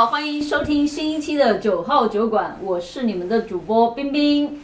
[0.00, 4.58] 好，欢迎收听新一期的九号酒馆，我是你们的主播冰冰。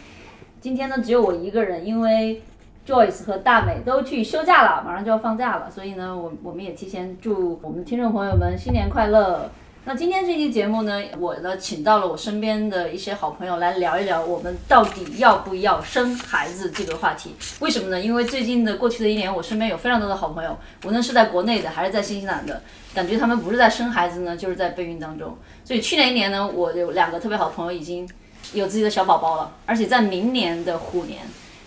[0.62, 2.42] 今天呢，只有我一个人，因为
[2.86, 9.50] Joyce 和大美都去休假了，马上就要放假了，所以呢，我我们也提前祝我们的听众朋友们新年快乐。
[9.88, 17.36] 那今天这期节目呢，我呢请到了我身边的一些好朋友来聊一聊我们到底要不要生孩子这个话题。
[17.60, 18.00] 为什么呢？
[18.00, 22.60] 因为最近的过去的一年，我身边有非常多的好朋友，无论是在国内的还是在新西兰的，
[22.96, 25.38] 感觉他们不是在生孩子呢，就是在备孕当中。
[25.64, 28.08] 所以去年一年呢，我有两个特别好的朋友已经
[28.54, 31.20] 有自己的小宝宝了，而且在明年的虎年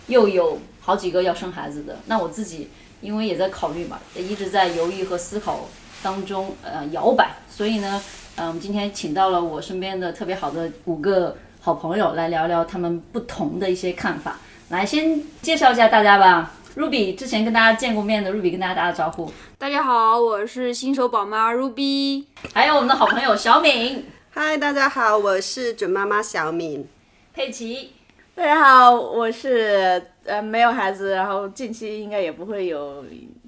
[0.07, 1.95] 又有好几个要生孩子的。
[2.07, 5.69] 那我自己因为也在考虑嘛，一直在犹豫和思考
[6.03, 7.31] 当中，呃，摇摆。
[7.59, 8.01] 所以呢，
[8.37, 14.39] 嗯、我们今天请到了我身边的特别好的五个好朋友来聊聊他们不同的一些看法。
[14.69, 16.53] 来，先介绍一下大家吧。
[16.77, 19.29] Ruby 之前跟大家见过面的，Ruby 跟大家打个招呼。
[19.57, 22.23] 大家好，我是新手宝妈 Ruby。
[22.53, 26.87] 还有我们的好朋友小敏、嗨，大家好，我是准妈妈小敏。
[27.33, 27.91] 佩奇。
[28.35, 33.03] 大家好，我是呃没有孩子，然后近期应该也不会有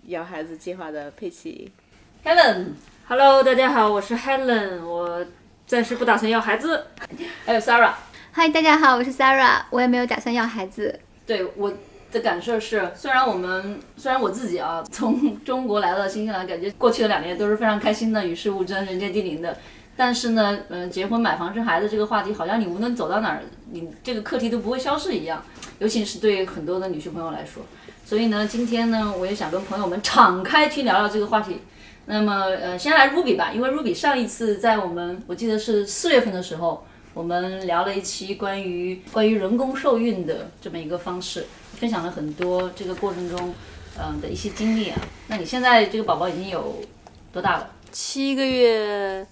[0.07, 1.71] 要孩子计划的佩奇。
[2.25, 2.71] Helen，
[3.11, 5.25] Hello，大家好，我是 Helen，我
[5.67, 6.85] 暂时不打算要孩子。
[7.45, 7.91] 还有 Sarah。
[8.31, 10.97] 嗨，大家好，我是 Sarah，我也没有打算要孩子。
[11.25, 11.73] 对我
[12.09, 19.57] 的感受是，虽然我们虽然我自己啊，从中国来到新西兰，感觉过去的两年都是非常开心的，与世无争，人杰地灵的。
[19.97, 25.43] 但是呢，嗯、结婚、买房、生孩子这个话题，好像你无论走到哪儿，你这个课题都不会消失一样。
[25.79, 27.61] 尤其是对很多的女性朋友来说。
[28.05, 31.59] 所以呢，今天呢，我也想跟朋友们敞开去聊聊这个话题。
[32.11, 41.45] 那么，呃，先来 Ruby 吧，因为 Ruby 上一次在我们，我记得是四月份的时候，我们聊了一期关于关于人工受孕的这么一个方式，
[41.79, 43.55] 分享了很多这个过程中，
[43.97, 44.99] 嗯、的一些经历啊。
[45.27, 46.83] 那你现在这个宝宝已经有
[47.31, 47.71] 多大了？
[47.93, 49.25] 七个月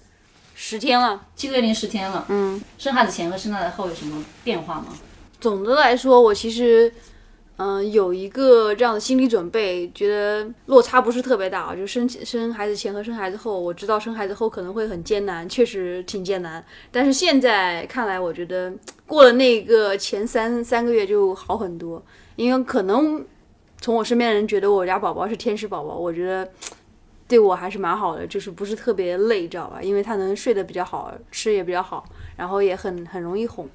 [0.54, 1.20] 十天了。
[1.36, 2.24] 七个月零十天了。
[2.30, 4.86] 嗯，生孩子前和生孩子后有什么变化吗？
[5.38, 6.90] 总的来说，我其实
[7.62, 11.76] 嗯、有一个这样的心理准备，觉得落差不是特别大啊。
[11.76, 16.64] 就生生孩子前和生孩子后，我知道生孩子后可能会很艰难，确实挺艰难。
[16.90, 18.72] 但是现在看来，我觉得
[19.06, 22.02] 过了那个前三三个月就好很多，
[22.36, 23.22] 因为可能
[23.78, 26.50] 从我身边人觉得我家宝宝是天使宝宝，我觉得。
[27.28, 29.80] 对我还是蛮好的，就是不是特别累，知道吧？
[29.80, 32.04] 因为他能睡得比较好，吃也比较好，
[32.36, 33.68] 然后也很很容易哄，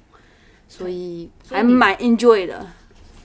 [0.68, 2.66] 所以还蛮 enjoy 的。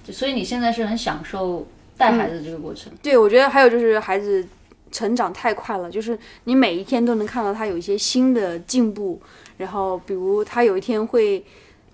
[0.04, 1.68] 就所以你现在是很享受
[1.98, 2.92] 带孩子这个过程。
[3.02, 4.46] 对，我觉得还有就是孩子
[4.92, 9.22] 成长太快了，就是你每一天都能看到他有一些新的进步。
[9.58, 11.46] 然后，比如他有一天会，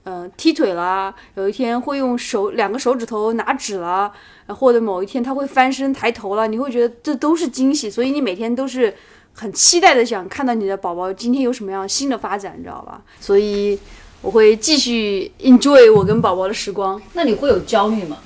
[0.03, 4.09] 呃，踢腿啦，有一天会用手两个手指头拿纸啦，
[4.45, 8.95] 呃或者某一天他会翻身抬头了，你会觉得这都是惊喜，所以你每天都是
[9.33, 13.01] 很期待的想看到你的宝宝今天有什么样新的发展，你知道吧？
[13.19, 13.77] 所以
[14.21, 17.01] 我会继续 enjoy 我跟宝宝的时光。
[17.13, 18.17] 那你会有焦虑吗？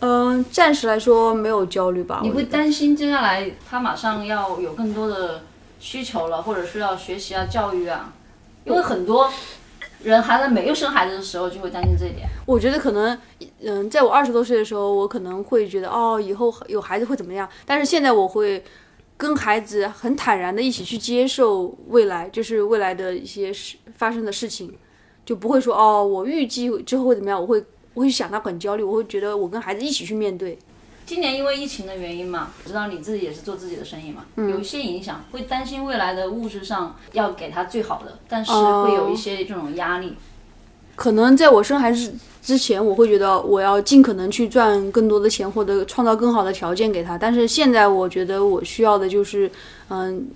[0.00, 2.20] 嗯，暂时来说没有焦虑吧。
[2.22, 5.44] 你会担心接下来他马上要有更多的
[5.78, 8.12] 需求了，或者是要学习啊、教育啊？
[8.64, 9.32] 因为很多
[10.02, 12.28] 人还在没有生孩子的时候就会担心这一点。
[12.44, 13.16] 我觉得可能，
[13.60, 17.48] 嗯，在我二十多岁的时候，我可能会觉得哦，以后有孩子会怎么样？
[17.64, 18.62] 但是现在我会
[19.16, 24.72] 跟孩子很坦然的一起去接受未来，就是未来的一些事发生的事情，
[25.24, 27.62] 就不会说哦，我预计之后会怎么样，我会
[27.94, 30.58] 我会想到很焦虑，我会觉得我跟孩子一起去面对。
[31.04, 40.14] 今年因为疫情的原因嘛，我知道你自己也是做自己的生意嘛，嗯有一些影响，会担心未来的物质上要给他最好的，但是哦会有一些这种压力。
[40.94, 47.16] 可能在我生孩子之前，我会觉得我要尽可能去赚更多的钱，或者创造更好的条件给他。
[47.16, 49.50] 但是现在，我觉得我需要的就是，
[49.88, 50.28] 嗯，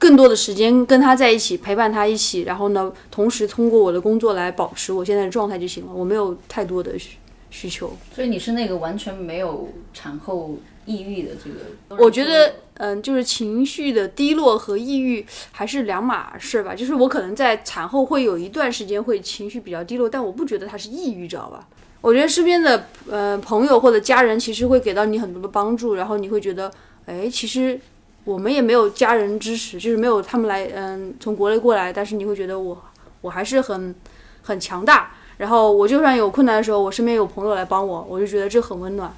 [0.00, 5.92] 更多的时间跟他在一起，陪伴他一起，然后呢，同时通过我的工作来保持我现在的状态就行了。
[5.92, 7.18] 我没有太多的需
[7.50, 7.94] 需求。
[8.14, 10.56] 所以你是那个完全没有产后
[10.86, 12.02] 抑郁的这个？
[12.02, 16.74] 我觉得，嗯，就是情绪的低落和抑郁还是两码事吧。
[16.74, 21.68] 就是我可能在产后会有一段时间会情绪比较低落，但我不觉得它是抑郁，知道吧？
[22.00, 26.72] 我觉得身边的呃朋友或者家人其实会给到你很多的帮助，然后你会觉得，
[27.04, 27.78] 哎，其实
[28.24, 32.80] 我们也没有家人支持，就是没有他们来，嗯，从国内过来，但是你会觉得我
[33.20, 33.94] 我还是很
[34.42, 35.12] 很强大。
[35.38, 39.10] 然后我就算有困难的时候，我身边有朋友来帮我，我就觉得这很温暖。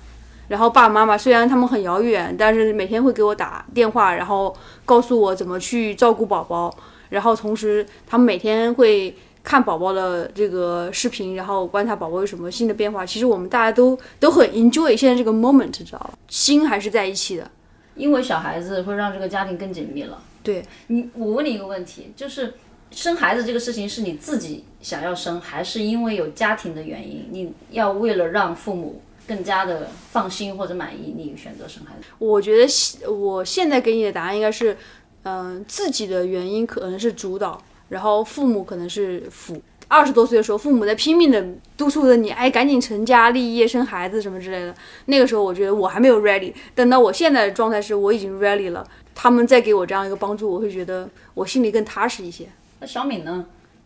[0.48, 4.54] 然后爸爸妈妈虽然他们很遥远，但是每天会给我打电话，然后
[4.84, 6.72] 告诉我怎么去照顾宝宝。
[7.08, 13.04] 然后同时他们每天会看宝宝的这个视频，然后观察宝宝有什么新的变化。
[13.04, 16.10] 其实我们大家都都很 enjoy 现在这个 moment，知道吧？
[16.28, 17.50] 心还是在一起的。
[17.94, 20.22] 因为小孩子会让这个家庭更紧密了。
[20.42, 22.54] 对，你我问你一个问题，就是
[22.90, 32.06] 生孩子这个事情是你自己想要生，还是因为有家庭的原因，你要为了让父母更加的放心或者满意，你选择生孩子？
[32.18, 34.76] 我觉得现我现在给你的答案应该是，
[35.22, 39.60] 嗯、自己的原因可能是主导，然后父母可能是辅。
[39.92, 41.44] 二十多岁的时候，父母在拼命的
[41.76, 44.74] 督促着你，哎，赶紧成家立业、生孩子什么之类的。
[45.04, 46.50] 那个时候，我觉得我还没有 ready。
[46.74, 52.48] 等到我现在的状态是，我已经 ready 了，他们再给我这样一个帮助，我会觉得我心里更踏实一些。
[52.80, 53.44] 那小敏呢？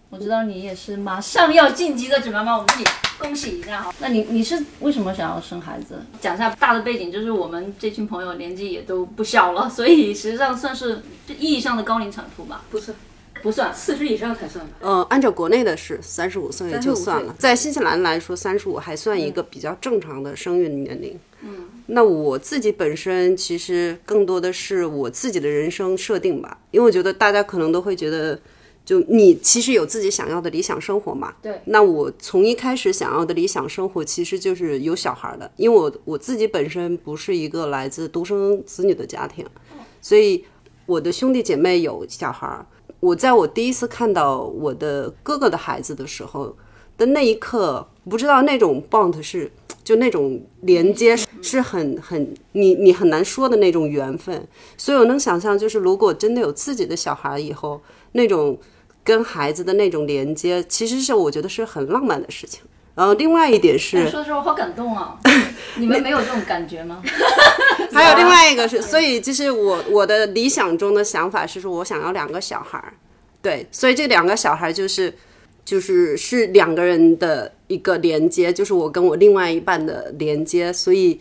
[0.08, 3.92] 我知道你也是马上要晋级的准妈妈，我们一起恭喜一下哈。
[3.98, 5.98] 那你你是为什么想要生孩子？
[6.20, 12.62] 讲一下大的背景，就是我们这群朋友年纪也都不小了，所以实际上算是就意义上的高龄产妇吧？
[12.70, 12.94] 不是，
[13.42, 14.72] 不算，四十以上才算吧。
[14.80, 21.18] 呃，按照国内的是三十五岁就算了，在新西兰来说，三十五还算一个比较正常的生育年龄。
[21.42, 28.38] 嗯，那我自己本身其实更多的是我自己的人生设定吧，因为我觉得大家可能都会觉得。
[28.84, 31.34] 就你其实有自己想要的理想生活嘛？
[31.42, 31.60] 对。
[31.64, 39.44] 那我从一开始想要的理想生活，其实就是有小孩的，因为我我自己本身不是一个来自独生子女的家庭，
[40.00, 40.44] 所以
[40.86, 42.64] 我的兄弟姐妹有小孩儿。
[43.00, 46.56] 我在我第一次看到我的哥哥的孩子的时候
[46.96, 49.50] 的那一刻，不知道那种 bond 是
[49.84, 54.46] 就那种连接是是很很你你很难说的那种缘分。
[54.76, 57.80] 所以我能想象，就是如果真的有自己的小孩以后，
[58.12, 58.58] 那种
[59.04, 62.62] 跟孩子的那种连接，其实是我觉得是很浪漫的事情。
[62.94, 65.18] 然后另外一点是，说实话，好感动啊！
[65.76, 67.02] 你们没有这种感觉吗？
[67.92, 68.25] 还有另外一
[68.56, 72.94] 个是，所以就是我我的理想中的想法是说，我想要两个小孩儿，
[73.42, 75.14] 对，所以这两个小孩就是
[75.64, 80.72] 就是是两个人的一个连接，就是我跟我另外一半的连接。
[80.72, 81.20] 所以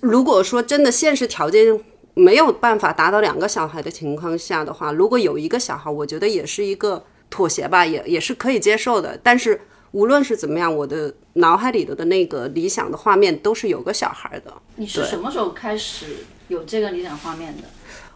[0.00, 1.78] 如果说真的现实条件
[2.14, 9.18] 没有办法达到两个小孩的情况下的话，如果有一个小孩，我觉得也是一个妥协吧，也也是可以接受的。
[9.22, 9.60] 但是
[9.92, 14.52] 无论是怎么样，我的脑海里头的那个理想的画面都是有个小孩的。
[14.76, 16.06] 你是什么时候开始
[16.52, 17.62] 有这个理想画面的？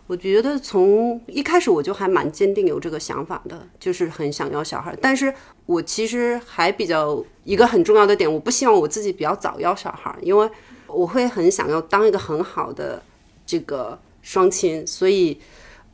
[0.06, 4.96] 我觉得从一开始我就还蛮坚定有这个想法的，就是很想要小孩。
[5.02, 5.34] 但是
[5.64, 10.48] 我其实还比较一个很重要的点，我不希望我自己比较早要小孩，因为
[10.86, 13.02] 我会很想要当一个很好的
[13.44, 15.36] 这个双亲，所以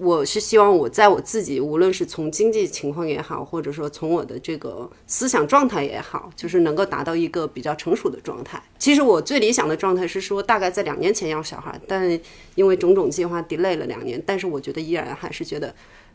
[0.02, 8.60] 我是希望我在我自己，无论是从经济情况也好，或者说从我的这个思想状态也好，就是能够达到一个比较成熟的状态。
[8.80, 12.18] 其实我最理想的状态是说，大概在两年前要小孩，但
[12.56, 15.72] 因为种种计划 delay 了两年，但是我觉得依然还是觉得，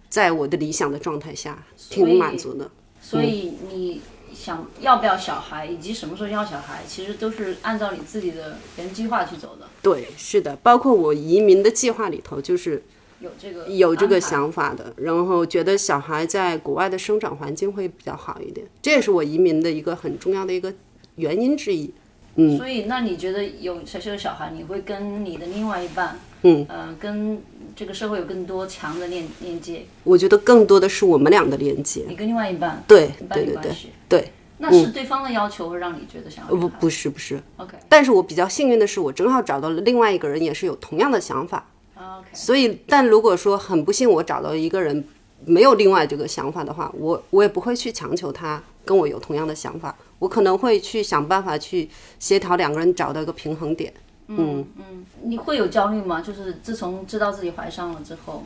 [0.09, 2.69] 在我的理想的状态下挺满足的。
[3.01, 4.01] 所以你
[4.33, 9.65] 想要不要小孩，以及什么时候要小孩，其实都是按照你自己的原计划去走的。
[9.81, 12.83] 对，是的，包括我移民的计划里头，就是
[13.19, 20.73] 有这个有这个想法的，然后觉得小孩在国外的生长环境会比较好一点，这也是我移民的一个很重要的一个
[21.15, 21.91] 原因之一。
[22.35, 22.55] 嗯。
[22.57, 27.41] 所以，那你觉得有小这个小孩，你会跟你的另外一半，嗯，呃，跟
[27.75, 29.85] 这个社会有更多强的链链接？
[30.03, 32.05] 我觉得更多的是我们俩的链接。
[32.07, 33.71] 你跟另外一半对对对对
[34.07, 37.75] 对，那是对方的要求会让你觉得想要呃不不是不是，OK。
[37.89, 41.65] 但是我比较幸运的是，我正好找到了另外一个人，也是有同样的想法。
[41.97, 45.03] OK，所以，但如果说很不幸我找到一个人
[45.45, 51.89] 没有另外这个想法的话，我我也不会去强求他跟我有同样的想法，我可能会去想办法去
[52.19, 53.93] 协调两个人找到一个平衡点。
[54.27, 56.21] 嗯嗯，你会有焦虑吗？
[56.21, 58.43] 就是自从知道自己怀上了之后，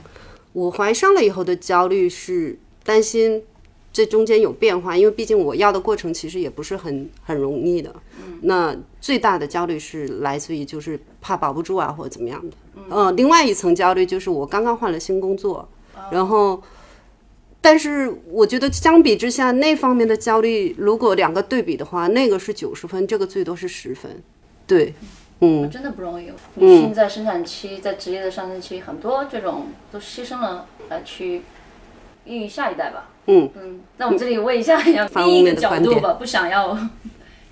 [0.53, 3.41] 我怀上了以后的焦虑是担心
[3.91, 7.91] 这中间有变化，因为毕竟我要的过程其实也不是很很容易的。
[8.20, 12.55] 嗯，那最大的焦虑是来自于就是怕保不住啊，或者怎么样的。
[12.75, 15.67] 嗯，呃，另外一层焦虑就是我刚刚换了新工作，
[16.12, 16.63] 然后。
[17.63, 24.20] 但是我觉得相比之下，那方面的焦虑，如果两个对比的话，那个是九十分，这个最多是十分。
[24.65, 24.96] 对，
[25.41, 26.31] 嗯，真的不容易。
[26.55, 31.43] 女性在生产期，在职业的上升期，很多这种都牺牲了来去
[32.25, 33.10] 孕育下一代吧。
[33.27, 36.75] 嗯嗯，那我们这里问一下 另方一个角度吧，不想要，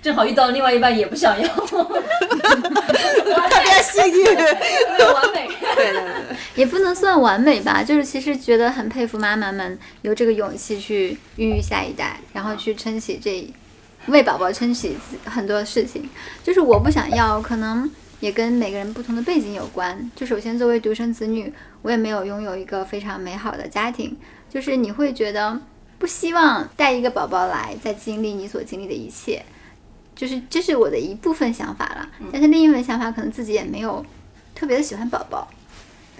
[0.02, 1.84] 正好遇到另外一半也不想要， 特
[3.64, 4.24] 别幸运。
[4.34, 5.50] 没有完美。
[5.76, 6.04] 对对对。
[6.56, 13.48] 也不能算完美吧，就是其实觉得很佩服妈妈们有这个勇气去孕育下一代，然后去撑起这
[14.08, 16.10] 为宝宝撑起很多事情。
[16.44, 17.90] 就是我不想要，可能
[18.20, 20.10] 也跟每个人不同的背景有关。
[20.16, 24.18] 就首先作为独生子女，我也没有拥有一个非常美好的家庭，
[24.50, 25.60] 就是你会觉得
[25.98, 29.44] 不希望带一个宝宝来再经历你所经历的一切。
[30.20, 34.06] 就是这是我的一部分想法了，但是另一部分想法可能自己也没有
[34.54, 35.48] 特别的喜欢宝宝，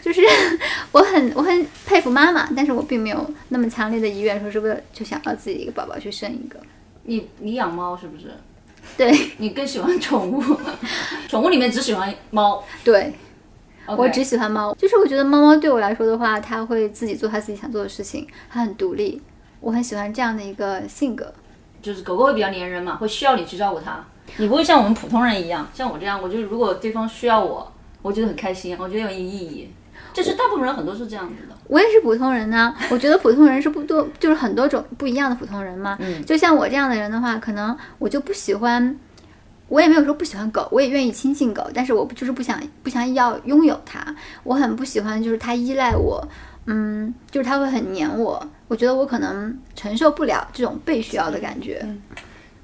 [0.02, 0.22] 就是
[0.94, 6.58] 我很我很佩服妈妈，但是我并没有那么强烈的意愿说是为了就想要自己一个宝宝去生一个。
[7.04, 8.32] 你你养猫是不是？
[8.96, 10.42] 对你更喜欢宠物？
[11.28, 12.64] 宠物里面只喜欢猫。
[12.86, 13.12] 对
[13.86, 19.22] 我只喜欢猫，就是我觉得猫猫对我来说的话，它会自己做它自己想做的事情，它很独立，
[19.60, 21.34] 我很喜欢这样的一个性格。
[21.82, 24.04] 就是狗狗会比较粘人嘛，会需要你去照顾它。
[24.38, 27.72] 你不会像我们普通人一样，像我这样，我就是如果对方需要我，
[28.02, 29.70] 我觉得很开心，我觉得有意义。
[30.14, 31.56] 这是大部分人很多是这样子的。
[31.68, 35.98] 我也是普通人呢，我觉得普通人是不多，就是很多种不一样的普通人嘛。
[36.00, 39.00] 嗯就像我这样的人的话，可能我就不喜欢，
[39.68, 44.04] 我也没有说不喜欢狗，我也愿意亲近狗，但是我就是不想不想要拥有它，
[44.44, 46.28] 我很不喜欢就是它依赖我，
[46.66, 51.86] 嗯，就是他会很黏我，我觉得我可能承受不了这种被需要的感觉。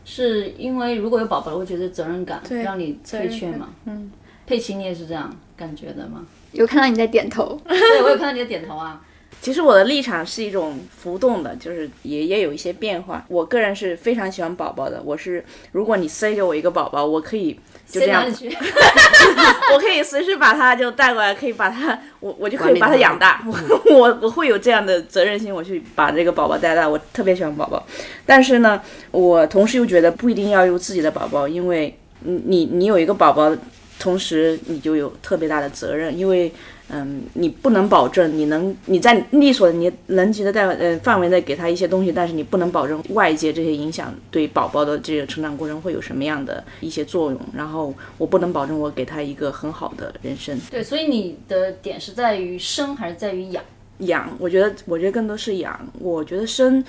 [0.03, 3.69] 是因为如果有宝宝，会觉得责任感让你退却吗？
[3.85, 4.11] 嗯，
[4.45, 6.25] 佩奇，你也是这样感觉的吗？
[6.51, 9.01] 有看到你在点头， 对，我有看到你的点头啊。
[9.41, 13.23] 其实我的立场是一种浮动的，就是也也有一些变化。
[13.27, 18.25] 我个人是非常喜欢宝宝的，我是如果你塞给我一个宝宝，我可以就这样？
[19.73, 23.43] 我可以随时把它就带过来，可以把它，我我就可以把它养大。
[23.47, 26.87] 我我我会有这样的责任心，我去把这个宝宝带大。
[26.87, 27.85] 我特别喜欢宝宝，
[28.25, 33.55] 但是呢，我同时又觉得不一定要有自己的宝宝，因为你你你有一个宝宝，
[33.99, 36.51] 同时你就有特别大的责任，因为。
[36.89, 47.39] 嗯，你不能保证你能你在力所你能及的带呃范围内给他一些东西，但是你不能保证外界这些影响对宝宝的这个成长过程会有什么样的一些作用。
[47.55, 50.59] 然后我不能保证我给他一个很好的人生。
[50.69, 53.63] 对，所以你的点是在于生还是在于养？
[53.99, 55.79] 养，我觉得我觉得更多是养。
[55.99, 56.83] 我觉得生，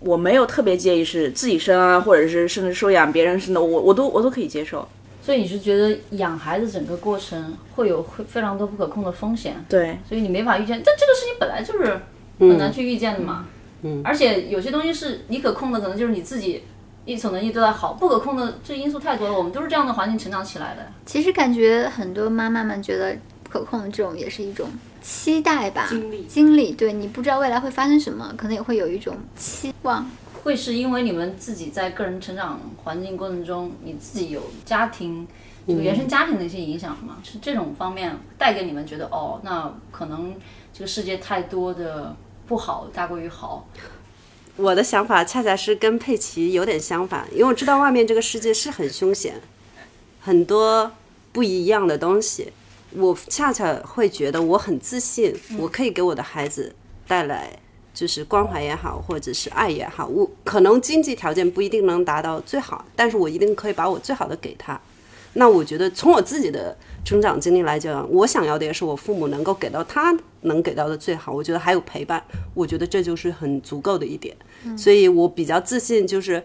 [0.00, 4.88] 我没有特别介意是自己生啊，或者是甚至收养别人生的，我我都我都可以接受。
[5.24, 10.82] 所以你是觉得养孩子整个过程会有会非常多不可控的风险，对，所以你没法预见。
[10.84, 12.00] 但这个事情本来就是
[12.40, 13.46] 很难去预见的嘛。
[13.82, 14.02] 嗯。
[14.04, 16.64] 而且有些东西是你可控的，可能就是你自己
[17.04, 19.32] 一手能力对它好；不可控的这因素太多了。
[19.32, 20.82] 我们都是这样的环境成长起来的。
[21.06, 24.68] 其实感觉很多妈妈们觉得不可控的这种也是一种
[25.00, 30.04] 期待吧，经历经历，对你不知道未来会发生什么，可能也会有一种期望。
[30.42, 35.26] 会是因为你们自己在个人成长环境过程中，你自己有家庭，
[35.66, 37.18] 这个原生家庭的一些影响吗？
[37.22, 40.34] 是这种方面带给你们觉得哦，那可能
[40.72, 43.68] 这个世界太多的不好大过于好。
[44.56, 49.40] 我的想法恰恰是跟佩奇有点相反，因为我知道外面这个世界是很凶险，
[50.20, 50.92] 很多
[51.32, 52.52] 不一样的东西。
[52.90, 56.74] 我恰恰会觉得我很自信，我可以给我的孩子
[57.06, 57.58] 带来
[57.94, 60.06] 就是关怀也好，或者是爱也好。
[60.06, 64.80] 我可能经济条件不一定能达到最好，但是我一定可以把我最好的给他。
[65.34, 71.32] 那我觉得从我自己的成长经历来讲，我想要的也是我父母能够给到他能给到的最好。
[71.32, 72.22] 我觉得还有陪伴，
[72.52, 74.36] 我觉得这就是很足够的一点。
[74.76, 76.42] 所以我比较自信，就是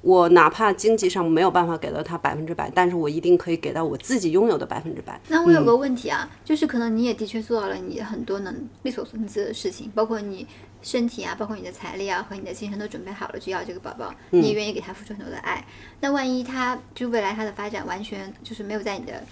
[0.00, 5.20] 我哪怕经济上没有办法给到他百分之百，但是我一定可以给到我自己拥有的百分之百。
[5.28, 10.44] 那我有个问题啊，就是可能你也的确做到了你很多能力所能及的事情，包括你
[10.84, 15.66] 身体啊，包括你的财力啊和你的精神都准备好了去要这个宝宝，你也愿意给他付出很多的爱。
[16.00, 19.24] 那万一他就未来他的发展完全就是没有在你的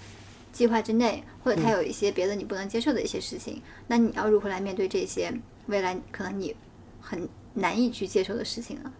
[0.51, 5.31] 计划之内，或者他有一些别的你不能接受的一些事情，那你要如何来面对这些
[5.67, 6.55] 未来可能你
[6.99, 8.91] 很难以去接受的事情呢？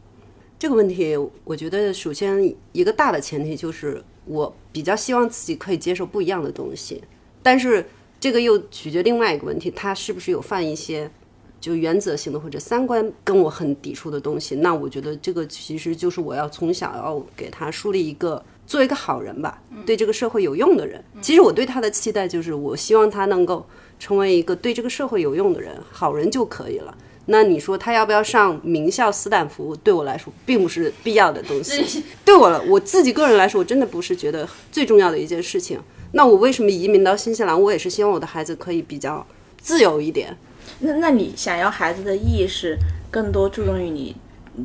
[0.59, 7.03] 这个问题，我觉得首先一个大的前提就是，我比较希望自己可以接受不一样的东西，
[7.41, 7.85] 但是
[8.19, 11.11] 这个又取决另外一个问题，他是不是有犯一些
[11.63, 14.55] 就原则性的或者三观跟我很抵触的东西？
[14.55, 21.01] 那我觉得这个其实就是我要从小要给他树立一个做一个好人吧，对这个社会有用的人。
[21.21, 23.65] 其实我对他的期待就是，我希望他能够
[23.97, 26.93] 成为一个对这个社会有用的人，好人就可以了。
[27.27, 29.73] 那你说他要不要上名校斯坦福？
[29.77, 32.03] 对我来说，并不是必要的东西。
[32.25, 35.79] 对我了，我自己个人来说，我真的不是觉得最重要的一件事情。
[36.11, 37.59] 那我为什么移民到新西兰？
[37.59, 39.25] 我也是希望我的孩子可以比较
[39.61, 40.37] 自由一点。
[40.83, 42.77] 那那你想要孩子的意义是
[43.09, 44.15] 更多注重于你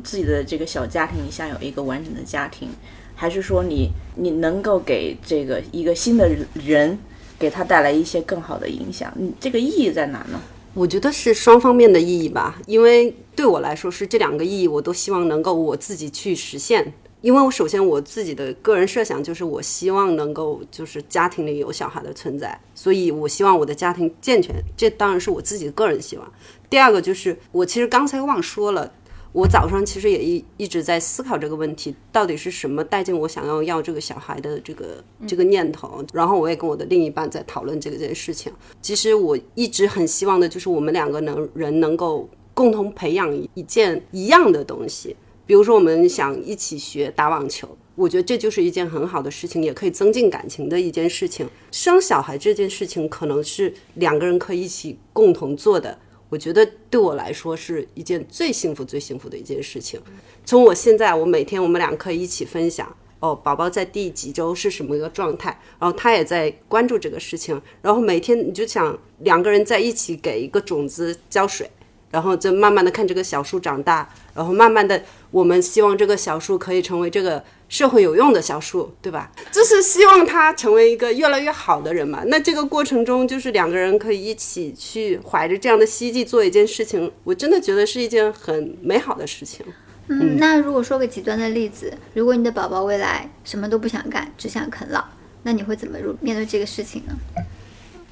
[0.03, 2.69] 自己的这个小家庭，你想有一个完整的家庭，
[3.15, 6.99] 还是说你你能够给这个一个新的人
[7.39, 9.11] 给他带来一些更好的影响？
[9.15, 10.41] 你这个意义在哪呢？
[10.73, 16.93] 我觉得是双方面的意义吧，因为对我来说是这两个意义，我都希望能够我自己去实现。
[17.21, 26.33] 因为我首先我自己的个人设想就是，我希望能够就是家庭里有小孩的存在，所以我希望我的家庭健全，这当然是我自己的个人希望。
[26.69, 28.93] 第二个就是我其实刚才忘说了，
[29.33, 36.03] 我早上其实也一一直在思考这个问题，到底是什么带进我想要要这个小孩的这个这个念头。
[36.13, 38.51] 然后我也跟我的另一半在讨论这个这件事情。
[38.81, 45.15] 其实我一直很希望的就是我们两个能人能够共同培养一件一样的东西，
[45.49, 47.67] 比如说我们想一起学打网球。
[47.95, 51.49] 我觉得这就是一件很好的事情，也可以增进感情的一件事情。
[51.71, 55.97] 生小孩这件事情，可能是两个人可以一起共同做的。
[56.29, 59.99] 我觉得对我来说是一件最幸福、最幸福的一件事情。
[60.45, 71.67] 从我现在，我每天我们俩可以一起分享，哦，宝宝在第几周是什么一个状态，然后他也在关注这个事情，然后每天你就想两个人在一起给一个种子浇水，
[72.11, 77.43] 然后就慢慢的看这个小树长大，然后慢慢的，我们希望这个小树可以成为这个。
[77.69, 79.31] 社会有用的小树，对吧？
[79.51, 82.23] 就是希望他成为一个越来越好的人嘛。
[82.25, 89.63] 那这个过程中，就是两个人可以一起去怀着这样的希冀做一件事情，我真的觉得是一件很美好的事情。
[90.07, 95.05] 嗯，那如果说个极端的例子，如果你的宝宝未来什么都不想干，只想啃老，
[95.43, 97.13] 那你会怎么面对这个事情呢？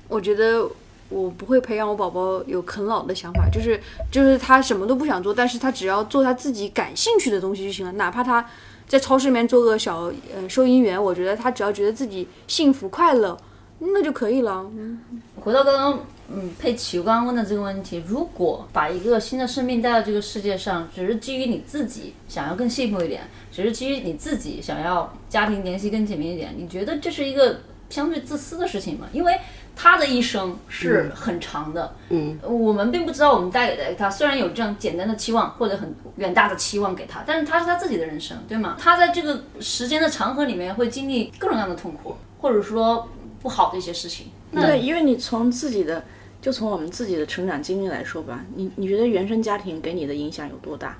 [0.07, 0.69] 我觉得
[1.09, 3.79] 我不会培养我宝宝有啃老的想法，就是
[4.11, 8.45] 就是他什么都不想做，但是他只要做他自己感兴趣的东西就行了，哪怕他。
[8.87, 13.37] 在超市里面做个小呃收银员，我觉得他只要觉得自己幸福快乐，
[13.79, 14.65] 那就可以了。
[14.77, 15.01] 嗯，
[15.41, 15.99] 回到刚刚，
[16.29, 27.59] 嗯，佩奇刚刚问的这个问题，如果把一个新的生命带到这个世界上，只是基于你自己想要更幸福一点，只是基于你自己想要家庭联系更紧密一点，你觉得这是一个
[27.89, 29.09] 相对自私的事情吗？
[29.11, 29.37] 因为。
[29.79, 38.75] 他的一生是很长的，嗯，我们并不知道我们带给他，虽然有这样简单的期望或者很远大的期望给他，但是他是他自己的人生，对吗？
[38.79, 43.07] 他在这个时间的长河里面会经历各种各样的痛苦，或者说
[43.39, 44.31] 不好的一些事情。
[44.51, 46.03] 对，因为你从自己的，
[46.41, 50.97] 就从我们自己的成长经历来说吧，你你觉得原生家庭给你的影响有多大？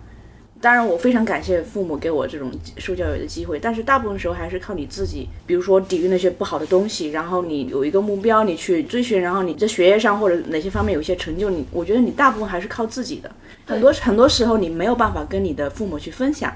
[0.60, 5.30] 当然，我非常感谢父母给我这种受教育的机会，但是大部分时候还是靠你自己。
[5.46, 13.30] 比如说抵御那些不好的东西，然后你有一个目标，你去追寻，然后你在学业上或者哪些方面有一些成就，你我觉得你大部分还是靠自己的。
[13.66, 16.52] 很多很多时候你没有办法跟你的父母去分享。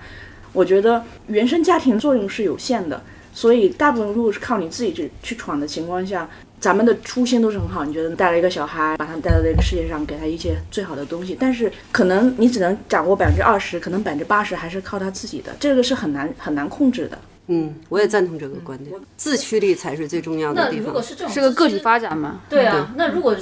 [0.52, 3.02] 我觉得原生家庭作用是有限的，
[3.34, 6.30] 所以大部分如果是靠你自己去去闯的情况下。
[6.62, 17.18] 咱们的初心都是很好，你觉得带了一个小孩，把他带到这个世界上，给他一些最好的东西，但是可能你只能掌握百分之二十，可能百分之八十还是靠他自己的，这个是很难很难控制的。
[17.48, 20.82] 嗯，我也赞同这个观点，自驱力才是最重要的地方。
[20.82, 22.42] 那如果是这种，是个个体发展嘛？
[22.48, 23.36] 对啊，那如果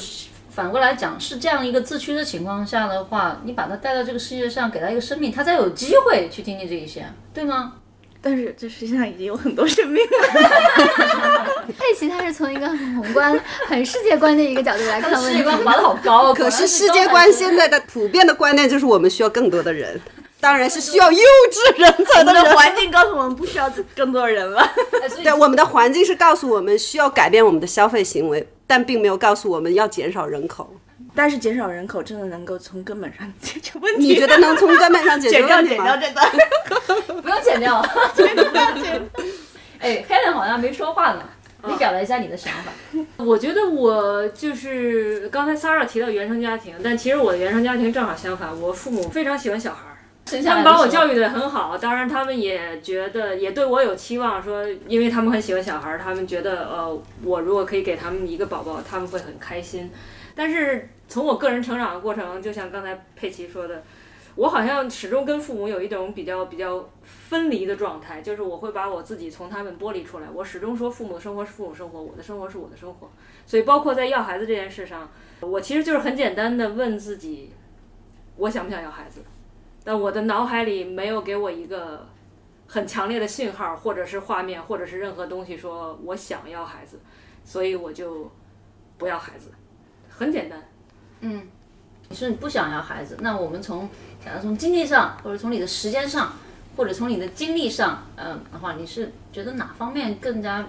[0.50, 7.74] 反过来讲是这样一个自驱的情况下的话，你把他带到这个世界上，给他一个生命，他才有机会去经历这一些，对吗？
[8.22, 11.64] 但是这世界上已经有很多生命了。
[11.78, 16.34] 佩奇他是从一个很宏观、很世界观的一个角度来看问题，世界观拔得好高。
[16.34, 20.00] 可是世界观现在的普遍的观念就是我们需要更多的人，
[20.42, 22.34] 当然是需要优质人才的。
[22.56, 24.70] 环境告诉我们不需要更多人了。
[25.24, 30.74] 对，我们的环境是告诉我们需要改变我们的消费行为，但并没有告诉我们要减少人口。
[31.16, 34.08] 但是减少人口真的能够从根本上解决问题？
[34.08, 35.98] 你觉得能从根本上解决 问题吗？
[35.98, 36.32] 剪掉，剪掉
[36.70, 39.10] 这段， 不用剪掉， 剪掉，剪。
[39.80, 41.24] 哎，Helen 好像没说话呢，
[41.66, 42.72] 你表达一下你的想法。
[43.18, 59.92] 我觉得我就是刚才 Sarah 提到原生家庭，但其实我的原生家庭正好相反，我父母非常喜欢小孩儿，他们把我教育的很好，当然他们也觉得也对我有期望，说因为他们很喜欢小孩儿，他们觉得呃我如果可以给他们一个宝宝，他们会很开心，
[60.36, 60.88] 但是。
[61.10, 63.84] 从我个人成长的过程，就像刚才佩奇说的，
[64.36, 70.28] 我好像始终跟父母有一种比较比较分离的状态，就是我会把我自己从他们剥离出来。
[70.32, 73.10] 我始终说父母的生活是父母生活，我的生活是我的生活。
[73.48, 75.10] 所以包括在要孩子这件事上，
[75.42, 77.52] 我其实就是很简单的问自己，
[78.38, 79.22] 我想不想要孩子？
[79.84, 82.08] 但我的脑海里没有给我一个
[82.68, 87.00] 很强烈的信号，或者是画面，或者是任何东西说我想要孩子，
[87.44, 88.30] 所以我就
[89.00, 89.52] 不要孩子，
[90.08, 90.64] 很简单。
[91.22, 91.42] 嗯，
[92.08, 93.90] 你说你不想要孩子，那我们从
[94.24, 96.34] 假如从经济上，或者从你的时间上，
[96.78, 100.66] 或者从你的精力上，嗯的话，你是觉得哪方面更加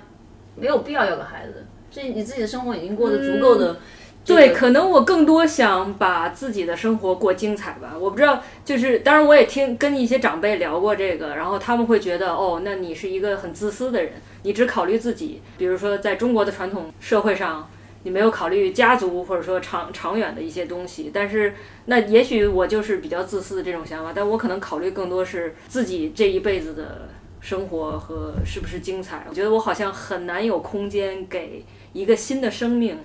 [0.56, 1.66] 没有必要要个孩子？
[1.90, 3.78] 这你自己的生活已经过得足够的。
[4.24, 7.94] 对，可能我更多想把自己的生活过精彩吧。
[7.98, 15.40] 我不知道，就是当然我也听跟一些长辈聊过这个，然后他们会觉得，哦，那你是一个很自私的人，你只考虑自己。
[15.56, 17.68] 比如说在中国的传统社会上。
[18.02, 27.08] 你没有考虑家族或者说长长远的一些东西，但是那也许我就是比较自私的这种想法，但我可能考虑更多是自己这一辈子的
[27.40, 29.26] 生活和是不是精彩。
[29.28, 32.98] 我觉得我好像很难有空间给一个新的生命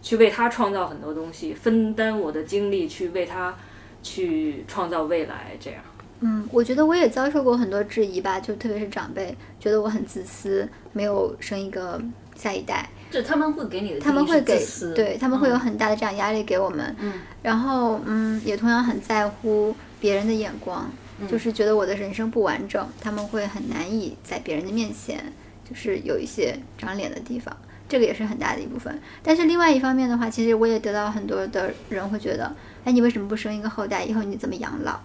[0.00, 3.56] 去为他创造很多东西，分担我的精力去为他
[4.02, 5.80] 去创造未来，这样。
[6.20, 12.00] 嗯，我觉得我也遭受过很多质疑吧，就特别是长辈觉得我很自私，没有生一个
[12.36, 12.88] 下一代。
[13.10, 14.64] 就他们会给你的，他们会给
[14.94, 20.90] 对他们会有嗯很大的这样压力给我们，嗯，然后嗯也同样很在乎别人的眼光，
[21.20, 25.32] 嗯就是觉得我的人生不完整，他们会很难以在别人的面前
[25.68, 27.56] 就是有一些长脸的地方，
[27.88, 29.00] 这个也是很大的一部分。
[29.22, 34.04] 但是另外一方面的话，其实我也得到很多的人会觉得，哎，你为什么不生一个后代？
[34.04, 35.00] 以后你怎么养老？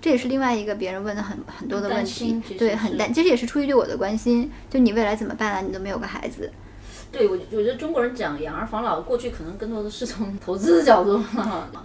[0.00, 5.60] 这也是另外一个别人问的很很多的问题对，很担，其实也是出于对我的关心，就你未来怎么办啊？
[5.60, 6.52] 你都没有个孩子，
[7.10, 11.22] 对我，我觉得中国人讲养儿防老，过去可能更多的是从 投资的角度，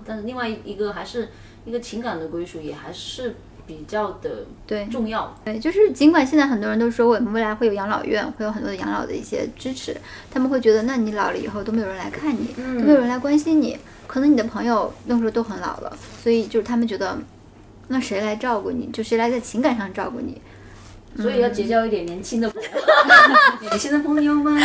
[0.06, 1.30] 但是另外一个还是
[1.66, 5.34] 一个情感的归属，也还是比较的对，重要。
[5.46, 9.96] 对，就是尽管现在很多人都说我们未来会有养老院，会有很多的养老的一些支持，
[10.30, 17.18] 他们会觉得，那你老了以后都没有人来看你，嗯都没有人来关心你，可能你的朋友那时候都很老了，所以就是他们觉得，
[17.88, 18.90] 那谁来照顾你？
[18.92, 20.42] 就谁来在情感上照顾你？
[21.18, 22.70] 所以要结交一点年轻的朋友，
[23.62, 24.60] 年轻的朋友们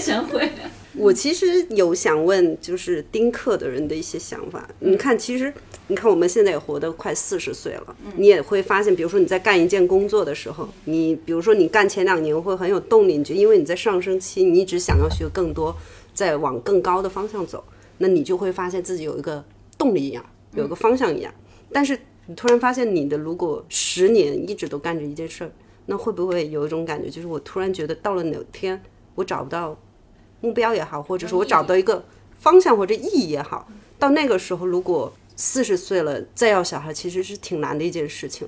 [0.00, 0.50] 想回来。
[0.96, 4.68] 我其实有想问，就是丁克的人的一些想法。
[4.78, 5.52] 你看，其实
[5.88, 15.76] 你看我们现在也活得快四十岁了，你也会发现，比如说你在干一件工作的时候，你比如说你干前两年会很有动力，你就因为你在上升期，你一直想要学更多，
[16.14, 17.64] 在往更高的方向走，
[17.98, 19.44] 那你就会发现自己有一个
[19.76, 21.34] 动力一样，有个方向一样。
[21.72, 25.50] 但是你突然发现你的如果十年一直都干着一件事儿，
[25.86, 28.82] 那会不会有一种感觉，就是我突然觉得到了哪天
[29.14, 29.76] 我找不到
[30.40, 32.04] 目标也好，或者是我找到一个
[32.38, 33.68] 方向或者意义也好，
[33.98, 38.46] 到那个时候如果四十岁了再要小孩，其实是挺难的一件事情。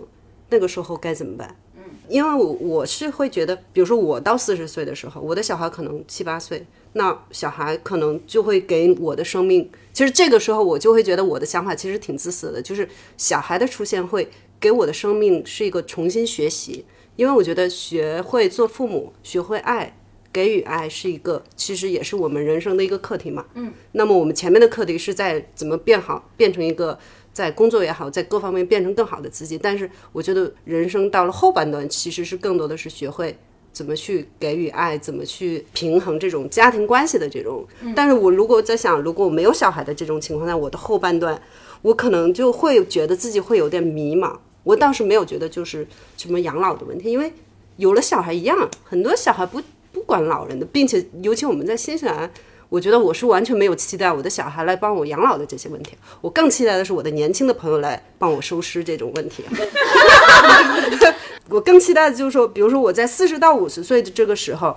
[0.49, 1.57] 那个时候该怎么办？
[1.77, 16.85] 嗯，因为我我是会觉得，比如说我到四十岁的时候，我的小孩可能七八岁，那小孩可能就会给我的生命，其实这个时候我就会觉得我的想法其实挺自私的，就是小孩的出现会给我的生命是一个重新学习，
[17.16, 19.98] 因为我觉得学会做父母，学会爱。
[20.33, 23.46] 给予爱是一个，其实也是我们人生的一个课题嘛。
[23.55, 26.98] 嗯，那么我们前面的课题是在怎么变好，变成一个
[27.33, 29.57] 在工作也好，在各方面变成更好的自己。
[29.57, 33.35] 但是我觉得人生到了后半段，其实是更多的是学会
[33.72, 37.66] 怎么去给予爱，怎么去平衡这种家庭关系的这种。
[37.94, 41.40] 但是我如果在想，如果我没有小孩的这种情况下，我的后半段，
[41.81, 44.37] 我可能就会觉得自己会有点迷茫。
[44.66, 47.33] 我倒是没有觉得就是什么养老的问题，因为
[47.76, 52.29] 有了小孩一样，很多小孩不不管老人的，并且尤其我们在新西兰，
[52.68, 59.44] 我觉得我是完全没有期待我的小孩来帮我养老的这些问题，我更期待的是我的年轻的朋友来帮我收尸这种问题。
[61.48, 64.76] 我更期待的就是说，比如说我在四十到五十岁的这个时候，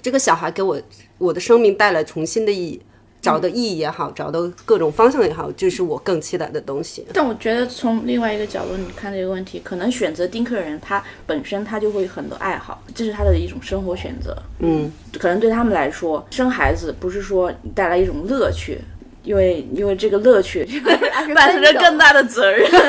[0.00, 0.80] 这个小孩给我
[1.18, 2.80] 我的生命带来重新的意义。
[3.20, 7.06] 找的意义也好，找的各种方向也好，这是我更期待的东西。
[7.12, 14.36] 但我觉得从另外一个角度你看这个问题，可能选择丁克人，他本身他就会有很多爱好，这是他的一种生活选择。
[14.60, 18.80] 嗯，可能对他们来说，生孩子不是说带来一种乐趣，
[19.22, 20.64] 因为因为这个乐趣
[21.34, 22.70] 伴随着更大的责任。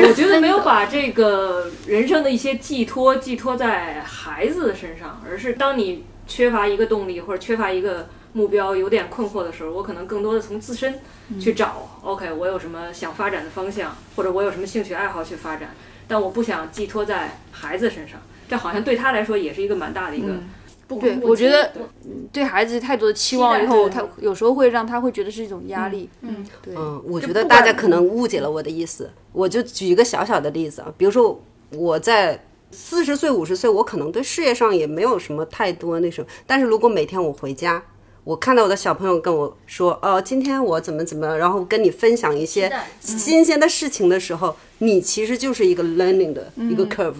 [0.00, 11.00] 我觉得没有把这个人生的一些寄托寄托在孩子的身上，而是当你缺乏一个动力或者缺乏一个目标、有点困惑的时候，我可能更多的从自身
[11.40, 11.88] 去找。
[12.02, 15.70] OK，我有什么想发展的方向，或者我有什么兴趣爱好去发展，
[16.06, 18.20] 但我不想寄托在孩子身上。
[18.48, 20.34] 这好像对他来说也是一个蛮大的一个。
[20.86, 21.70] 不对，我觉得
[22.32, 26.08] 对孩子太多的期望以后，他有时候会让他会觉得是一种压力。
[26.22, 26.74] 嗯，对。
[26.74, 29.10] 嗯，我觉得大家可能误解了我的意思。
[29.32, 31.38] 我就举一个小小的例子啊，比如说
[31.72, 37.82] 我在四十岁、五十岁，我可能对事业上也没有什么太多那什么，但是如果每天我回家，
[38.28, 47.14] 我看到我的小朋友跟我说，哦，今天我怎么怎么，然后跟你分享一些新鲜的事情的时候，你其实就是一个 learning 的一个 curve。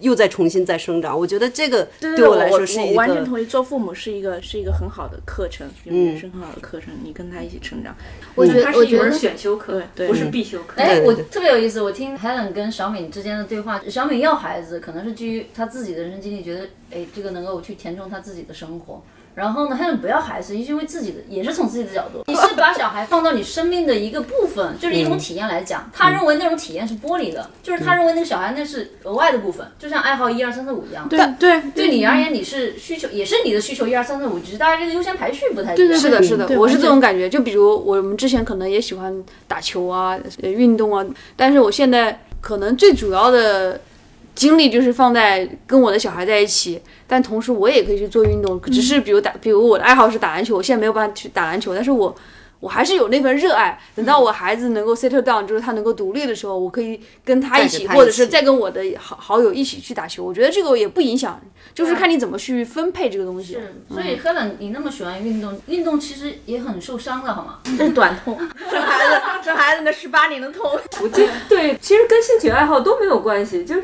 [0.00, 3.46] 又在重新再生长，我觉得这个对我来说是一个完全同意。
[3.46, 7.96] 做父母是一个是一个很好的课程，人生很好的课程，你跟他一起成长。
[8.34, 10.82] 我觉得它是一门选修课，对不是必修课。
[10.82, 19.00] 哎，我特别有意思，我听 Helen 跟小敏之间的对话，小敏要孩子，可能是基于她自己的人生经历，觉得哎，这个能够去填充她自己的生活。
[19.34, 25.90] 然后呢，Helen 不要孩子，是因为自己的，也是从自己的角度， 你是把小孩放到你生命的一个部分，就是一种体验来讲。
[25.92, 31.08] 他认为那种体验是剥离的，就是他认为那个小孩那是额外的部分，就像爱好一二三四五一样。
[31.08, 35.76] 对对对你而言，你是需求，也是你的需求一二三四五，只是大家这个优先排序不太一样。
[35.76, 37.28] 对对是的，是的，我是这种感觉。
[37.28, 41.04] 就比如我们之前可能也喜欢打球啊、呃运动啊，
[41.36, 43.80] 但是我现在可能最主要的
[44.34, 46.80] 精力就是放在跟我的小孩在一起，
[47.12, 48.58] 但同时我也可以去做运动。
[48.62, 52.16] 只是比如打，比如我的爱好是打篮球，我现在没有办法去打篮球，但是我
[52.58, 53.78] 我还是有那份热爱。
[53.94, 60.24] 等到我孩子能够 settle down，就是他能够独立的时候，我可以跟他一起，或者是再跟我的好好友一起去打球。
[60.24, 61.38] 我觉得这个也不影响，
[61.74, 63.52] 就是看你怎么去分配这个东西。
[63.52, 67.58] 是，所以 Helen，你那么喜欢运动，运动其实也很受伤的，好吗？
[67.76, 68.38] 这 是短痛，
[68.70, 70.70] 生孩子生孩子那十八年的痛。
[71.02, 73.82] 我这对，其实跟兴趣爱好都没有关系，就是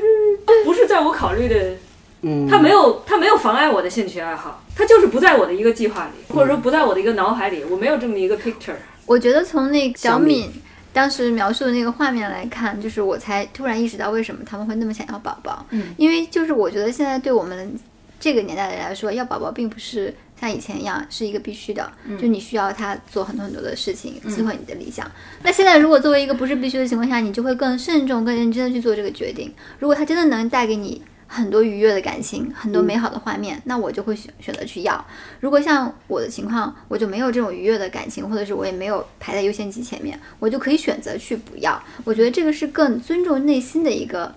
[0.64, 1.74] 不是在我考虑的，
[2.22, 8.74] 嗯，它没有它没有妨碍我的兴趣爱好，它就是不在我的一个计划里，或者说不在我的一个脑海里，我没有这么一个 picture。
[9.06, 10.52] 我觉得从那个小小敏敏
[10.92, 15.64] 当时描述的那个画面来看，就是我才突然意识到为什么他们会那么想要宝宝。
[15.70, 17.78] 嗯，因为就是我觉得现在对我们
[18.18, 21.88] 这个年代的人来说，要宝宝并不是像以前一样是一个必须的，
[22.20, 25.08] 就你需要他做很多很多的事情，摧毁你的理想。
[25.42, 29.54] 那现在如果作为一个不是必须的情况下，你就会更慎重、更认真的去做这个决定。
[29.78, 35.04] 如果他真的能带给你很多愉悦的感情，很多美好的画面，那我就会选选择去要。
[35.40, 41.80] 如果像我的情况，我就没有这种愉悦的感情，或者是我也没有排在优先级前面，我就可以选择去不要。
[42.02, 44.34] 我觉得这个是更尊重内心的一个，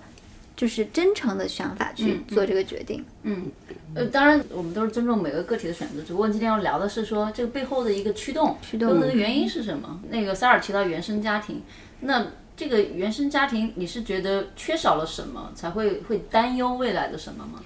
[0.55, 3.03] 就是真诚的想法去做这个决定。
[3.23, 3.49] 嗯，
[3.95, 10.01] 呃，当然我们都是尊重每个个体的选择，只不过今天要聊的是说这个背后的一个驱动，驱动的原因是什么？
[10.09, 11.61] 那个萨尔提到原生家庭，
[12.01, 17.59] 那这个原生家庭你是觉得缺少了什么，才会会担忧未来的什么吗？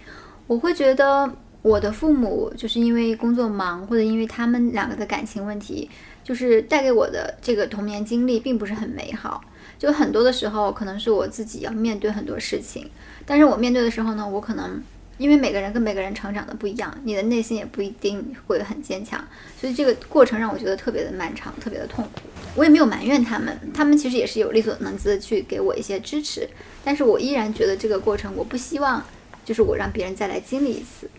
[0.48, 1.30] 我会觉得
[1.62, 5.90] 我的父母就是因为工作忙，或者因为他们两个的感情问题，
[6.24, 9.44] 就是带给我的这个童年经历并不是很美好。
[9.78, 12.90] 就很多的时候，可能是我自己要面对很多事情，
[13.26, 14.82] 但是我面对的时候呢，我可能
[15.18, 19.24] 因为每个人跟每个人成长的不一样，你的内心也不一定会很坚强，
[19.60, 22.22] 所以这个过程让我觉得特别的漫长，特别的痛苦。
[22.56, 26.48] 我也没有埋怨他们，他们其实也是有力所能及的去给我一些支持，
[26.84, 29.04] 但是我依然觉得这个过程，我不希望
[29.44, 31.10] 就是我让别人再来经历一次。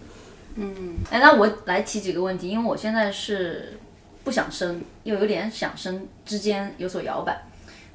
[0.55, 3.79] 嗯哎，那我来提几个问题，因为我现在是
[4.25, 7.43] 不想生，又有点想生之间有所摇摆。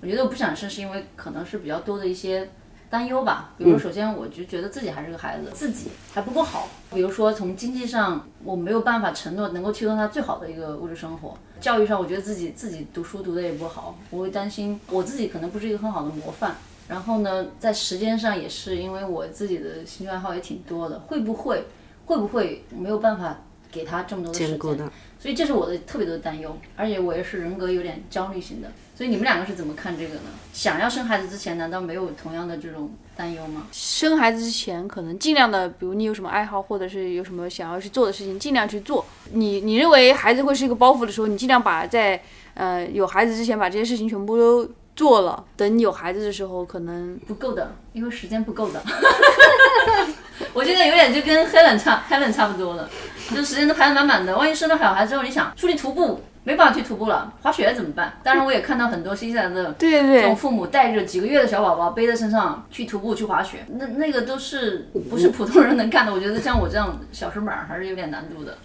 [0.01, 2.49] 我觉得我不想生是因为可能是比较多的一些
[2.91, 16.53] 担忧吧，比如说首先我就觉得自己还是个孩子，自己还不够好，比如说从经济上我没有办法承诺能够提供他最好的一个物质生活，教育上我觉得自己自己读书读的也不好，我会担心我自己可能不是一个很好的模范。
[16.89, 21.63] 然后呢，在时间上也是因为我自己的兴趣爱好也挺多的，会不会
[22.05, 23.39] 会不会没有办法
[23.71, 24.91] 给他这么多的时间？
[25.17, 28.69] 所以这是我的特别多的担忧，而且我也是人格有点焦虑型的。
[29.01, 30.29] 所以你们两个是怎么看这个呢？
[30.53, 33.65] 想要生孩子之前，难道没有同样的这种担忧吗？
[33.71, 39.03] 生孩子之前，可能尽量的，比如你有什么爱好，或者是有什么想要去做的事情，尽量去做。
[39.33, 42.21] 你你认为孩子会是一个包袱的时候，你尽量把在
[42.53, 45.43] 呃有孩子之前把这些事情全部都做了。
[45.57, 48.83] 等你有孩子的时候，可能不够的，因为时间不够的。
[50.53, 52.87] 我现在有点就跟 Helen 差 Helen 差不多了，
[53.31, 54.37] 就时间都排得满满的。
[54.37, 58.17] 万一生了小孩之后，你想出去徒步，没办法去徒步了，滑雪怎么办？
[58.23, 66.11] 当然，我也看到很多新西兰的对对对这种父母带着几个月的小宝宝背在身上去徒步去滑雪，那那个都是不是普通人能干的。
[66.11, 68.57] 我觉得像我这样小身板儿还是有点难度的。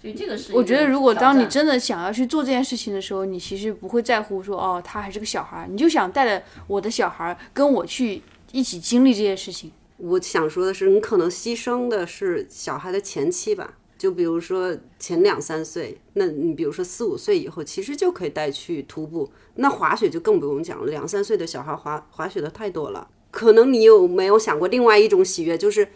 [0.00, 8.20] 所以这个是我觉得，如果当你真的想要去做这件事情的时候，你其实不会在乎说哦，他还是个小孩儿，你就想带着我的小孩儿跟我去
[8.52, 9.72] 一起经历这件事情。
[9.96, 19.30] 我想说的是，你可能牺牲的是小孩的前期吧，就比如说前两三岁，那你比如说四五岁以后，其实就可以带去徒步。
[19.54, 23.08] 那滑雪就更不用讲了，两三岁的小孩滑滑雪的太多了。
[23.30, 25.88] 可能你有没有想过另外一种喜悦，就是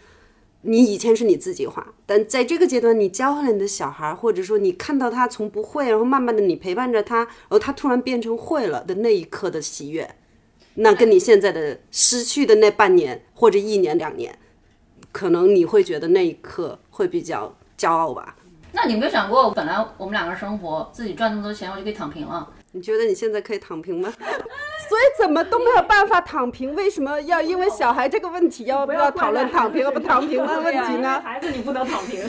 [0.63, 10.17] 你以前是你自己滑，但在这个阶段，你教会了你的小孩，或者说你看到他从不会，然后慢慢的你陪伴着他，然后他突然变成会了的那一刻的喜悦。
[10.75, 14.39] 那跟你现在的失去的那半年或者一年两年，
[15.11, 18.35] 可能你会觉得那一刻会比较骄傲吧？
[18.73, 22.47] 那你有没有想过，本来我们两个人生活，自己赚那么多钱，我就可以躺平了。
[22.73, 24.13] 你觉得你现在可以躺平吗？
[24.89, 31.21] 所以怎么都没有办法躺平，为什么要因为小孩这个问题要不要讨论躺平和不躺平的问题呢？
[31.23, 32.23] 孩子你不能躺平。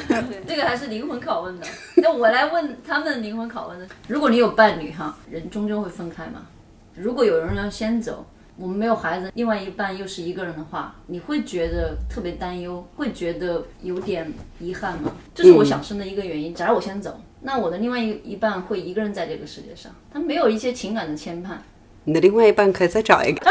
[0.47, 1.67] 这个还是灵魂拷问的。
[1.97, 6.47] 那我来问他们灵魂拷问的：如果你有伴侣哈，人终究会分开嘛？
[6.95, 8.25] 如果有人要先走，
[8.59, 15.15] 我们没有孩子，另外一半又是一个人的话，你会觉得特别担忧，会觉得有点遗憾吗？
[15.33, 16.53] 这是我想生的一个原因。
[16.53, 21.51] 假如我先走，那我的另外一一半会一个人在这个世界上，他没有一些情感的牵绊。
[22.03, 23.49] 你的另外一半可以再找一个。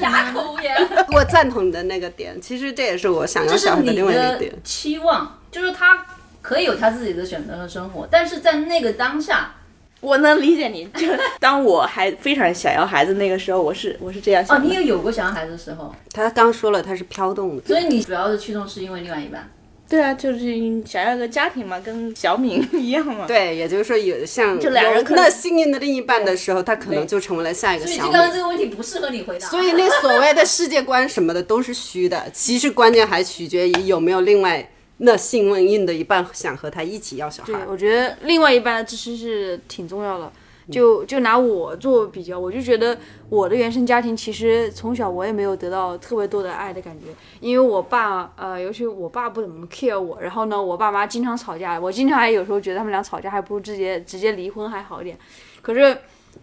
[0.00, 0.76] 哑口无言。
[1.12, 4.52] 我赞同你的那个点，其实这也是我想要这是你小孩的另外一个点。
[4.64, 6.04] 期望，就是他
[6.42, 9.54] 可以有他自己的选择和生活，但是在那个当下，
[10.00, 11.08] 我能理解你，就
[11.40, 14.68] 当我还非常想要孩子那个时候，我是我是这样哦，想的。
[14.68, 19.50] 你也有过想要孩子的时候，他刚说了他是飘动的，所以你主要的驱动是因为另外一半。
[19.90, 20.38] 对啊，就是
[20.84, 23.26] 想要一个家庭嘛，跟小敏一样嘛。
[23.26, 28.08] 对，也就是说有像就两人有可能那幸运的另一半的时候，他可能就成为了下一个所以小米。
[28.08, 29.48] 就刚刚这个问题不适合你回答。
[29.48, 37.62] 所以那所谓的世界观什么的都是虚的，其实关键还取决于有没有另外那幸运的一半想和他一起要小孩对，。
[37.68, 40.30] 我觉得另外一半的支持是挺重要的。
[40.70, 42.94] 就就拿我做比较，我就觉得
[43.30, 47.06] 我的原生家庭其实从小我也没有得到特别多的爱的感觉，
[47.40, 55.16] 因为我爸呃，尤其我爸不怎么 care 我，然后呢，我爸妈经常吵架，我经常还有时候觉得他们俩吵架还不如直接直接离婚还好一点。
[55.62, 55.96] 可是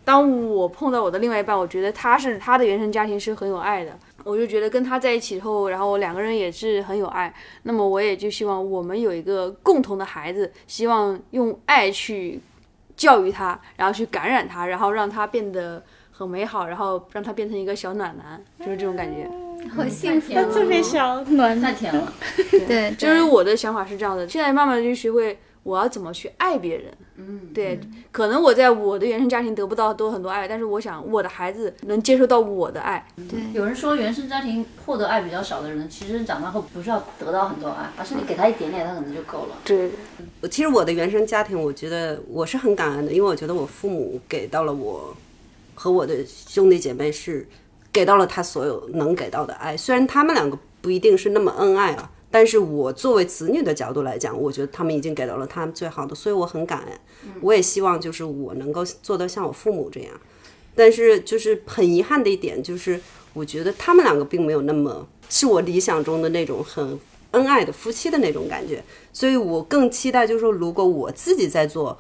[0.03, 7.33] 当我碰到我的另外一半，我觉得他是他的原生家庭是很有爱的，我就觉得跟他在一起后，然后两个人也是很有爱。
[7.63, 12.41] 那么我也就希望我们有一个共同的孩子，希望用爱去
[12.97, 19.29] 教育他，然后去感染他，然后让他变得很美好，然后让他变成一个小暖男，就是这种感觉。
[19.75, 22.11] 好幸福、特别小暖太甜了。
[22.67, 26.93] 对，就是我的想法是这样的，现在慢慢就学会我要怎么去爱别人。
[27.15, 27.80] 嗯，对，
[28.12, 33.04] 可能我在我的原生家庭得不到多很多爱，但是我想我的孩子能接受到我的爱。
[33.28, 39.56] 对有人说原生家庭获得爱比较少的人，其实长大后不是要得到很多爱，而是你给他一点点，他可能就够了。
[39.63, 39.89] 对，
[40.51, 45.15] 其实我的原生家庭，我觉得我是很感恩的，因为我觉得我父母给到了我
[45.73, 47.47] 和我的兄弟姐妹是
[47.91, 49.75] 给到了他所有能给到的爱。
[49.75, 56.99] 虽然他们两个不一定是那么恩爱啊，但是我作为子女的角度来讲，我觉得他们已经给到了他们最好的，所以我很感恩。
[57.41, 60.11] 我也希望就是我能够做到像我父母这样。
[60.75, 62.99] 但是就是很遗憾的一点，就是
[63.33, 66.99] 我觉得他们两个并没有那么是我理想中的那种很
[67.31, 68.83] 恩爱的夫妻的那种感觉，
[69.13, 71.97] 所以我更期待就是说，如果我自己在做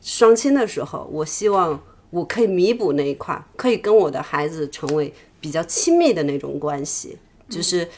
[0.00, 7.16] 双亲的时候，我希望我可以弥补那一块，可以跟我的孩子成为比较亲密的那种关系，
[7.48, 7.88] 就是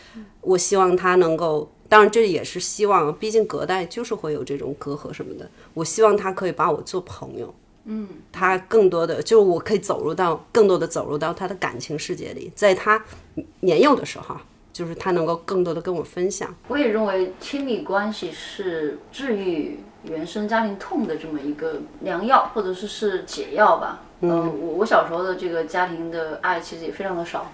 [0.41, 1.71] 我希望他能够。
[1.91, 5.51] 当然，这也是希望，毕竟隔代就是会有这种隔阂什么的。
[5.75, 7.53] 我希望他可以把我做朋友，
[7.85, 13.05] 嗯他更多的就是我可以走入到更多的走入到他的感情世界里，在他
[13.59, 14.37] 年幼的时候，
[14.73, 16.55] 就是他能够更多的跟我分享。
[16.69, 24.01] 我也认为亲密关系是治愈原生家庭痛的这么一个良药，或者是是解药吧。
[24.21, 27.51] 嗯、我我小时候的这个家庭的爱其实也非常的少，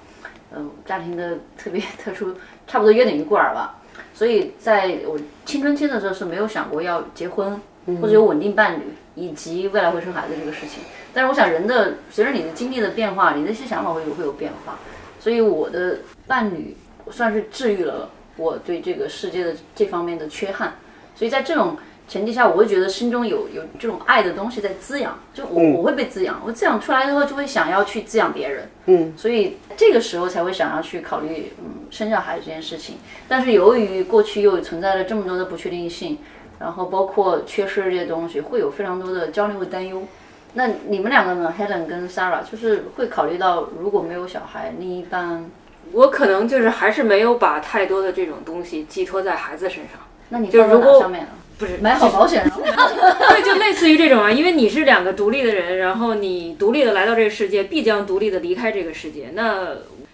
[0.55, 2.35] 嗯、家庭的特别特殊，
[2.67, 3.81] 差不多约等于孤儿吧。
[4.15, 7.61] 所以在我青春期的时候是没有想过要结婚
[8.01, 8.83] 或者有稳定伴侣，
[9.15, 10.83] 以及未来会生孩子这个事情。
[11.13, 14.79] 但是我想人的随着你的经历的变化，你的一些想法会有会有变化。
[15.19, 16.77] 所以我的伴侣
[17.11, 20.75] 算是治愈了我对这个世界的这方面的缺憾。
[21.15, 21.77] 所以在这种
[22.09, 28.69] 前提下，我会觉得心中有有这种爱的东西在滋养，就我、我会被滋养，我滋养出来之后就会想要去滋养别人。
[28.87, 32.99] 嗯，所以这个时候才会想要去考虑嗯生小孩这件事情。
[33.27, 36.19] 但是由于过去又存在了这么多的不确定性，
[36.61, 40.05] 然后包括缺失这些东西，会有非常多的焦虑和担忧。
[40.55, 45.51] 那你们两个呢，Helen 跟 Sarah，就是会考虑到如果没有小孩，另一半，
[45.93, 50.01] 我可能就是还是没有把太多的这种东西寄托在孩子身上。
[50.29, 51.31] 那你放在就如果哪上面呢？
[51.59, 52.89] 不是买好保险，然 后
[53.31, 59.31] 对，就类似于这种啊，因为你是两个独立的人，然后你独立的来到这个世界，必将独立的离开这个世界。
[59.35, 59.69] 那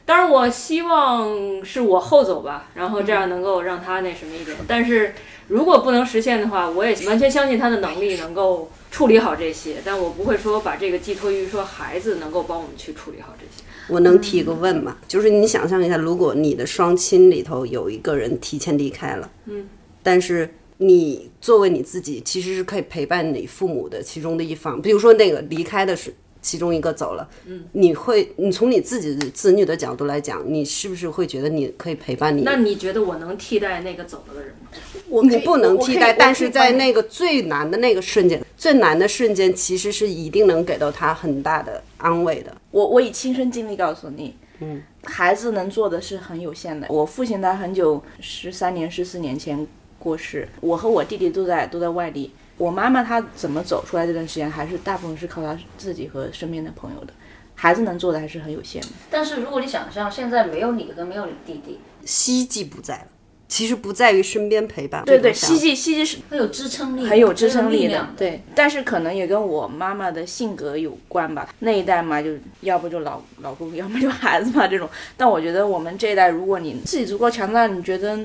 [0.04, 4.56] 当然，我希望是我后走吧，然后这样能够让他那什么一点。
[4.68, 5.14] 但是
[5.48, 13.64] 如果不能实现的话，我也完全相信他的能力能够处理好这些，但我不会说把这个寄托于说孩子能够帮我们去处理好这些。
[13.88, 14.96] 我能提一个问吗？
[15.08, 19.66] 就是你想象一下，如果你的双亲里头有一个人提前离开了，嗯，
[20.02, 32.42] 但是你作为你自己，其实是可以陪伴你父母的其中的一方，比如说那个离开的是其中一个走了，嗯，你会，你从你自己的子女的角度来讲，你是不是会觉得你可以陪伴你？
[32.42, 34.68] 那你觉得我能替代那个走了的人吗？
[35.08, 36.82] 我你不能替代，但是在那。
[36.82, 42.52] 那个最难的那个瞬间，最难的瞬间其实是一定能给到他很大的安慰的。
[42.72, 46.88] 我我以亲身经历告诉你，嗯，孩子能做的是很有限的。
[46.90, 49.64] 我父亲他很久，十三年、十四年前
[50.02, 52.32] 过世，我和我弟弟都在都在外地。
[52.58, 57.12] 我妈妈她怎么走出来这段时间，还是大部分是靠她自己和身边的朋友的。
[57.54, 58.88] 孩子能做的还是很有限的。
[59.08, 63.06] 但是如果你想象现在没有你和没有你弟弟，希冀不在了，
[63.52, 65.04] 其实不在于身边陪伴。
[65.04, 68.40] 对对，希冀希冀是很有支撑力，很有支撑力的对。
[68.54, 71.46] 但是可能也跟我妈妈的性格有关吧。
[71.58, 72.30] 那一代嘛，就
[72.62, 74.88] 要不就老老公，要么就孩子嘛这种。
[75.18, 78.18] 但我觉得我们这一代，如果你自己足够强大，你觉得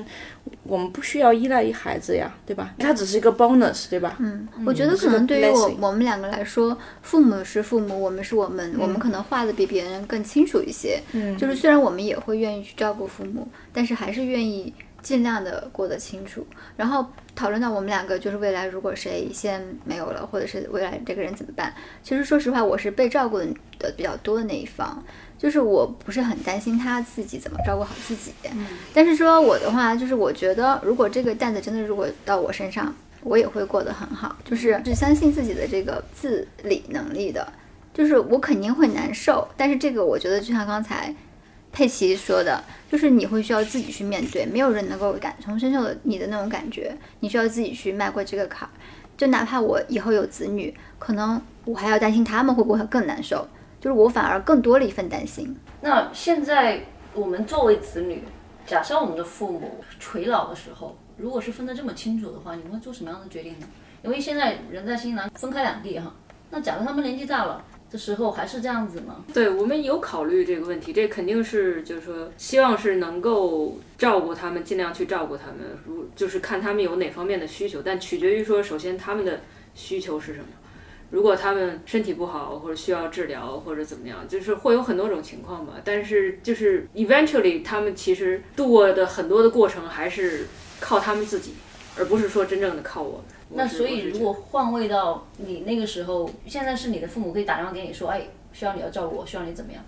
[0.62, 2.74] 我们不需要依赖于孩子呀，对吧？
[2.78, 4.16] 它只是一个 bonus，对吧？
[4.20, 11.02] 嗯，我觉得可能对于我我们两个来说，父母是父母，我们是我们，我们可能画的比别人更清楚一些。
[11.12, 14.72] 嗯就是虽然我们也会愿意去照顾父母，但是还是愿意
[15.08, 16.46] 尽量的过得清楚。
[16.76, 21.72] 然后讨论到我们两个，就是未来如果谁先没有了，或者是未来这个人怎么办？
[22.02, 23.46] 其实说实话，我是被照顾的
[23.96, 25.02] 比较多的那一方，
[25.38, 28.32] 就是我不是很担心他自己怎么照顾好自己。
[28.92, 37.50] 但是说我的话，就是我觉得如果这个担子真的如果到我身上，我也会过得很好，就是是相信自己的这个自理能力的。
[37.94, 41.12] 就是我肯定会难受，但是这个我觉得就像刚才
[41.70, 48.72] 佩奇说的，就是你会需要自己去面对，没有人能够感同身受的你的那种感觉，你需要自己去迈过这个坎儿。
[49.16, 53.46] 就哪怕我以后有子女，可能我还要担心他们会不会更难受，
[53.80, 55.56] 就是我反而更多了一份担心。
[55.80, 58.22] 那现在我们作为子女，
[58.66, 63.66] 假设我们的父母垂老的时候，如果是分得这么清楚的话，你们会做什么样的决定呢？
[64.02, 66.14] 因为现在人在新西兰分开两地哈，
[66.50, 67.64] 那假如他们年纪大了。
[67.90, 69.24] 的时候还是这样子吗？
[69.32, 75.56] 对我们有考虑这个问题，这肯定是就是说，希望是能够照顾他们，尽量去照顾他们。
[75.86, 79.40] 如就是看他们有哪方面的需求，但取决于说，首先他们的
[79.74, 80.46] 需求是什么。
[81.10, 85.72] 如果他们身体不好，或者需要治疗，或者怎么样，就是会有很多种情况吧。
[85.82, 90.46] 但是就是 eventually，他们其实度过的很多的过程还是
[90.78, 91.54] 靠他们自己，
[91.96, 93.37] 而不是说真正的靠我们。
[93.50, 98.22] 那所以，如果换位到你那个时候，现在是你的父母可以打电话给你说，哎，
[98.52, 99.82] 需要你要照顾我，需要你怎么样？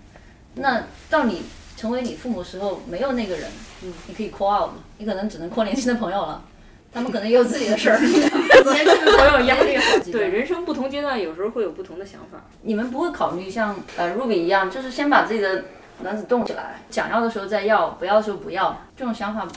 [0.55, 1.43] 那到你
[1.77, 3.49] 成为你父母的时候，没有那个人，
[3.83, 6.43] 嗯，你可以 call out，你可能只能 call 年轻的朋友了，
[6.91, 7.99] 他们可能也有自己的事儿。
[8.01, 12.43] 年轻的朋友压力好， 对，人生不同阶段有时候会有不同的想法。
[12.63, 15.65] 你们不会考虑像呃 Ruby 一样，就是先把自己的
[16.03, 19.47] 卵子冻起来，想要的时候再要，不要的时候不要，这种想法。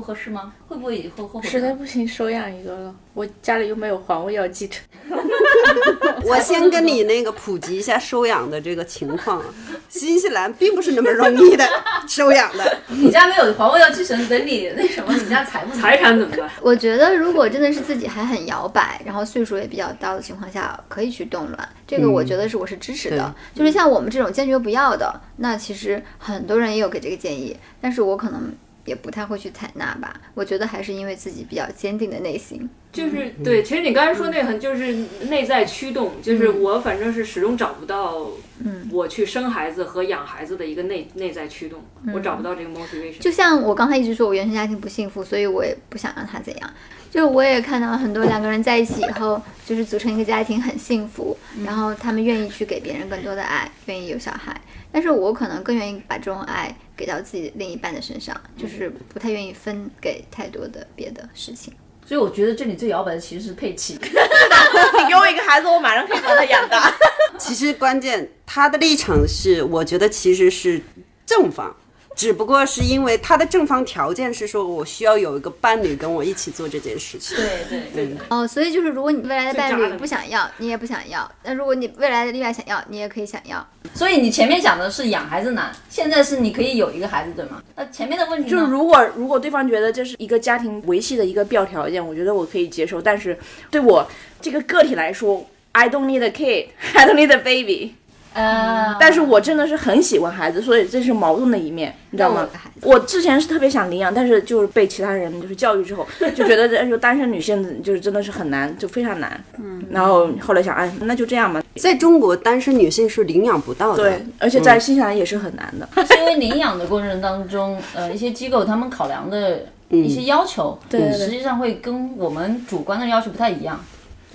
[0.00, 0.54] 不合适吗？
[0.66, 1.46] 会不会以后后悔？
[1.46, 4.82] 实在不行收养一个了，我家里又没有皇位要继承。
[6.24, 9.42] 我先跟你那个普及一下收养的这个情况，
[9.90, 11.68] 新西兰并不是那么容易的
[12.08, 12.78] 收养的。
[12.88, 16.50] 你家没有皇位要继承，等你那什么，你家财富财产怎么办？
[16.62, 23.34] 我觉得如果真的是自己还很摇摆，然后岁数也比较大的情况下，可以去动卵，这个我觉得是我是支持的。
[23.54, 28.50] 就是像我们这种坚决不要的，那其实很多人也有给这个建议，但是我可能。
[28.90, 32.68] 也不太会去采纳吧，我觉得还是因为自己比较坚定的内心。
[32.92, 34.92] 就是对，其实你刚才说那很就是
[35.28, 38.26] 内在驱动，就是我反正是始终找不到，
[38.64, 41.80] 嗯，我去生孩子和养孩子的一个内内在驱动，
[42.12, 43.20] 我找不到这个 motivation。
[43.20, 46.70] 就像我刚才一直说我原生家庭不幸福，所以我也不想让他怎样。
[47.10, 54.58] 就我也看到很多两个人在一起以后，就是组成一个家庭很幸福，然后他们愿意去给别人更多的爱，愿意有小孩。
[54.92, 61.72] 但是我可能更愿意把这种爱给到自己另一半的身上，就是不太愿意分给太多的别的事情。
[62.06, 63.94] 所以我觉得这里最摇摆的其实是佩奇。
[63.94, 63.98] 你
[65.08, 66.92] 给我一个孩子，我马上可以把他养大。
[67.38, 70.80] 其实关键他的立场是，我觉得其实是
[71.26, 71.74] 正方。
[72.16, 77.36] 只不过是因为他的正方条件是说，我需要有一个伴侣跟我一起做这件事情。
[77.36, 78.16] 对对对。
[78.28, 83.66] 哦，所以就是如果你未来的伴侣不想要，你也不想要；那如果你未来的另外想要，你也可以想要。
[83.94, 87.62] 所以你前面讲的是养孩子难，现在是你可以有一个孩子，对吗？
[87.76, 93.00] 那前面的问题就是，如果如果对方觉得这是一个家庭维系的一个必要条件，我觉得我可以接受。
[93.00, 93.38] 但是
[93.70, 94.06] 对我
[94.42, 97.94] 这个个体来说，I don't need a kid, I don't need a baby。
[98.32, 102.48] 呃，但是我真的是很喜欢孩子，所以这是矛盾的一面，你知道吗？
[102.82, 109.42] 我之前是特别想领养，但是就是被其他人就是教育之后，就觉得这就单身女性就是真的是很难，就非常难。
[109.58, 111.60] 嗯，然后后来想，哎，那就这样吧。
[111.74, 115.88] 在中国，单身女性是领养不到的，对，而且在新西兰也是很难的。
[116.06, 123.84] 是因为领养的过程当中，呃，一些机构他们考量的一些要求，对，实际上会跟我们主观的要求不太一样。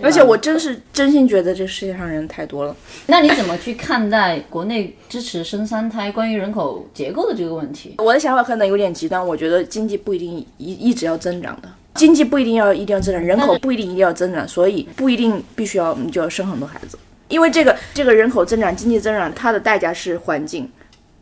[0.02, 2.76] 而且我真是真心觉得这世界上人太多了。
[3.08, 7.96] 那你怎么去看待国内支持生三胎、关于人口结构的这个问题？
[8.00, 16.98] 我的想法可能有点极端，我觉得经济不一定一一直要增长的，经济不一定要一定要增长，人口不一定一定要增长，所以不一定必须要你就要生很多孩子，
[17.30, 20.70] 因为这个这个人口增长、经济增长，它的代价是环境。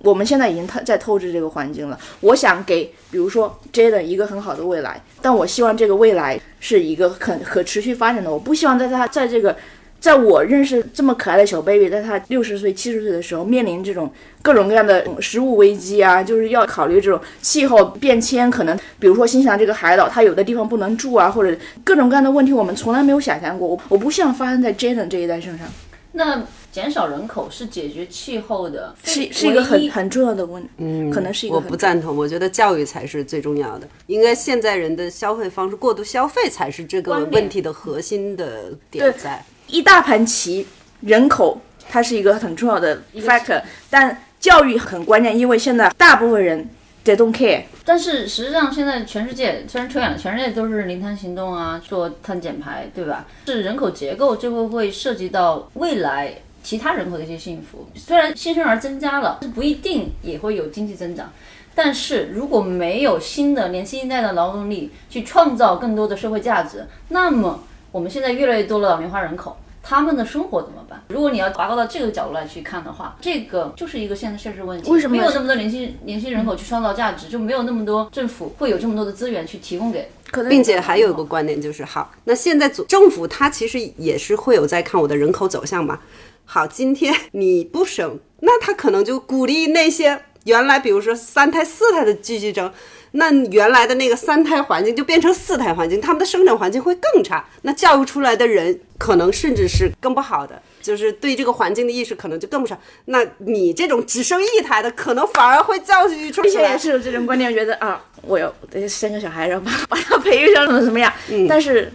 [0.04, 1.98] 我们现在已经透在透支这个环境了。
[2.20, 8.30] 我想给，比如说 Jaden 一个很好的未来，但我希望这个未来是一个很可持续发展的。
[8.30, 9.56] 我不希望在他在这个，
[10.02, 23.66] 在我认识这么可爱的小 baby，在他六十岁、七十岁的时候，面临这种各种各样的食物危机啊，就是要考虑这种气候变迁，可能比如说新西兰这个海岛，它有的地方不能住啊，或者各种各样的问题，我们从来没有想象过。
[23.66, 25.66] 我我不希望发生在 Jaden 这一代身上。
[26.14, 26.42] 那。
[26.74, 31.56] 减少人口是解决气候的，是是一个很很重要的问，嗯，可能是一个。
[31.56, 33.88] 我不赞同，我觉得教育才是最重要的。
[34.08, 39.46] 应该现在人的消费方式过度消费才是这个问题的核心的点在。
[39.68, 40.66] 一大盘棋，
[41.02, 43.62] 人口它是一个很重要的 factor，
[43.92, 46.68] 但教育很关键，因为现在大部分人
[47.06, 47.62] they don't care。
[47.86, 53.26] 但是实际上，现在全世界虽然抽象，全世界都是零碳行动啊，做碳减排，对吧？
[53.46, 57.88] 是人口结构，这会会涉及到未来其他人口的一些幸福。
[57.96, 61.32] 虽然新生儿增加了，不一定也会有经济增长。
[61.76, 71.04] 但是如果没有新的年轻一代的劳动力去创造更多的社会价值，那么我们现在越来越多的老龄化人口，他们的生活怎么办？
[71.10, 74.90] 如果你要拔高到这个角度来去看的话，这个就是一个现在现实问题。
[74.90, 80.10] 为什么没有那么多年轻年轻人口去创造价值，就没有那么多政府会有这么多的资源去提供给？
[80.32, 86.00] 可能并且还有一个观点就是，好，那现在总政府它其实也是会有在看我的人口走向嘛。
[86.46, 92.72] 好，今天你不生，那他可能就鼓励那些原来比如说三胎四胎的继续生，
[93.16, 102.76] 那原来的那个三胎环境就变成四胎环境，他们的生长环境会更差，那教育出来的人可能甚至是更不好的，就是对这个环境的意识可能就更不上。
[103.06, 108.52] 那你这种只生一胎的，可能反而会教育出来之前也是有这种观念，觉得啊，我要
[108.90, 111.14] 生个小孩，然后把把他培育成什么什么样。
[111.48, 111.94] 但是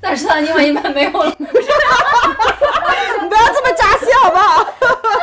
[0.00, 4.74] 但是他因为一般没有了， 你不要这么扎心好不好？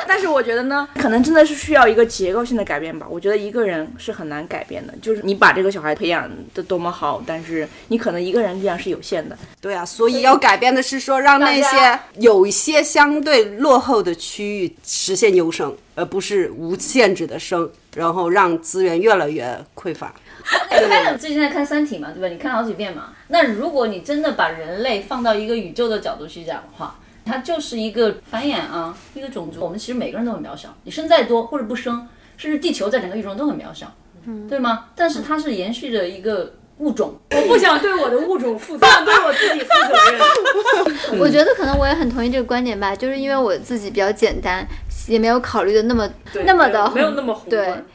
[0.07, 3.05] 但是我觉得呢，可能真的是需要一个结构性的改变吧。
[3.09, 9.37] 我觉得一个人是很难改变的，就是你把这个小孩培养的多么好，但是你可能一个人力量是有限的。
[9.59, 19.45] 对啊，所以要改变的是说，让那些有一些相对落后的区域实现优生，而不是无限制的生，然后让资源越来越
[19.75, 20.13] 匮乏。
[20.69, 22.27] 看最近在看《三体》嘛，对吧？
[22.27, 23.09] 你看好几遍嘛。
[23.27, 26.95] 那如果你真的把人类放到一个宇宙的角度去讲的话，
[27.27, 29.59] 它就是一个繁衍啊，一个种族。
[29.61, 32.07] 我们其实每个人都很渺小，你生再多或者不生，
[32.37, 33.93] 甚至地球在整个宇宙中都很渺小，
[34.49, 34.85] 对吗？
[34.95, 37.15] 但是它是延续着一个物种。
[37.31, 41.19] 我不想对我的物种负责，想对我自己负责任。
[41.21, 44.65] 我觉得可能我也很同意这个观点吧，就是因为我自己比较简单，
[45.07, 46.09] 也没有考虑的那么
[46.45, 47.85] 那么的没有那么宏对观。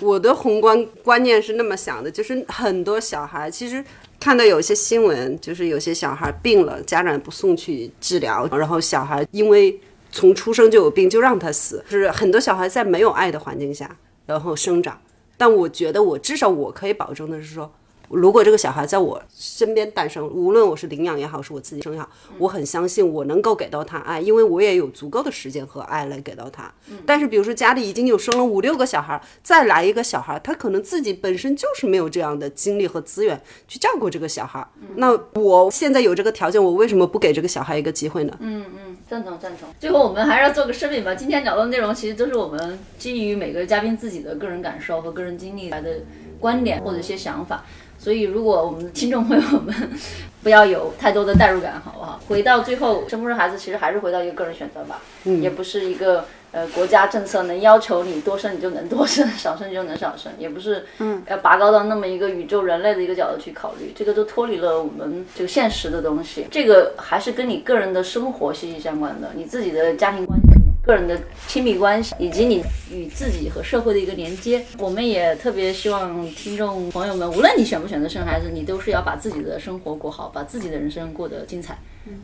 [0.00, 3.82] 我的宏观观念是那么想的，就是很多小孩其实
[4.20, 13.96] 看到有些新闻，就是有些小孩病了，家长不送去治疗，然后小孩因为从出生就有病，就让他死，就是很多小孩在没有爱的环境下
[14.26, 15.00] 然后生长。
[15.36, 17.72] 但我觉得我至少我可以保证的是说。
[18.10, 26.72] 如果这个小孩在我身边诞生，无论我是领养也好，是我自己生也好，我很相信我能够给到他爱，因为我也有足够的时间和爱来给到他。
[27.04, 34.66] 但是比如说家里已经有生了五六个小孩，再来一个小孩，他可能自己本身就是没有这样的精力和资源去照顾这个小孩。
[34.96, 38.36] 那我现在有这个条件，我为什么不给这个小孩一个机会呢？
[38.40, 39.68] 嗯嗯，赞同赞同。
[39.78, 41.14] 最后我们还是要做个声明吧。
[41.14, 46.00] 今天聊的内容其实都是我们基于每个嘉宾自己的个人感受和个人经历来的
[46.40, 47.64] 观点或者一些想法。
[47.98, 49.74] 所以，如果我们的听众朋友们
[50.42, 52.20] 不要有太多的代入感，好不好？
[52.28, 55.00] 回到最后，生不生孩子其实还是回到一个个人选择吧，
[55.42, 66.46] 也不是一个呃国家政策能要求你多生你就能多生， 少生你就能少生，也不是嗯要拔高到那么一个宇宙人类的一个角度去考虑，这个都脱离了我们这个现实的东西。
[66.50, 70.57] 这个还是跟你个人的生活息息相关的，你自己的家庭关系。
[70.88, 81.76] 个人的亲密关系，以及你与自己和社会的一个连接，我们也特别希望听众朋友们，无论你选不选择生孩子，你都是要把自己的生活过好，把自己的人生过得精彩，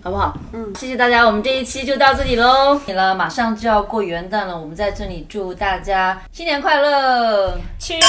[0.02, 0.34] 好不好？
[0.54, 2.80] 嗯，谢谢大家，我们这一期就到这里喽。
[2.86, 8.00] 你了，马上就要过元旦了，我们在这里祝大家新年快乐，七日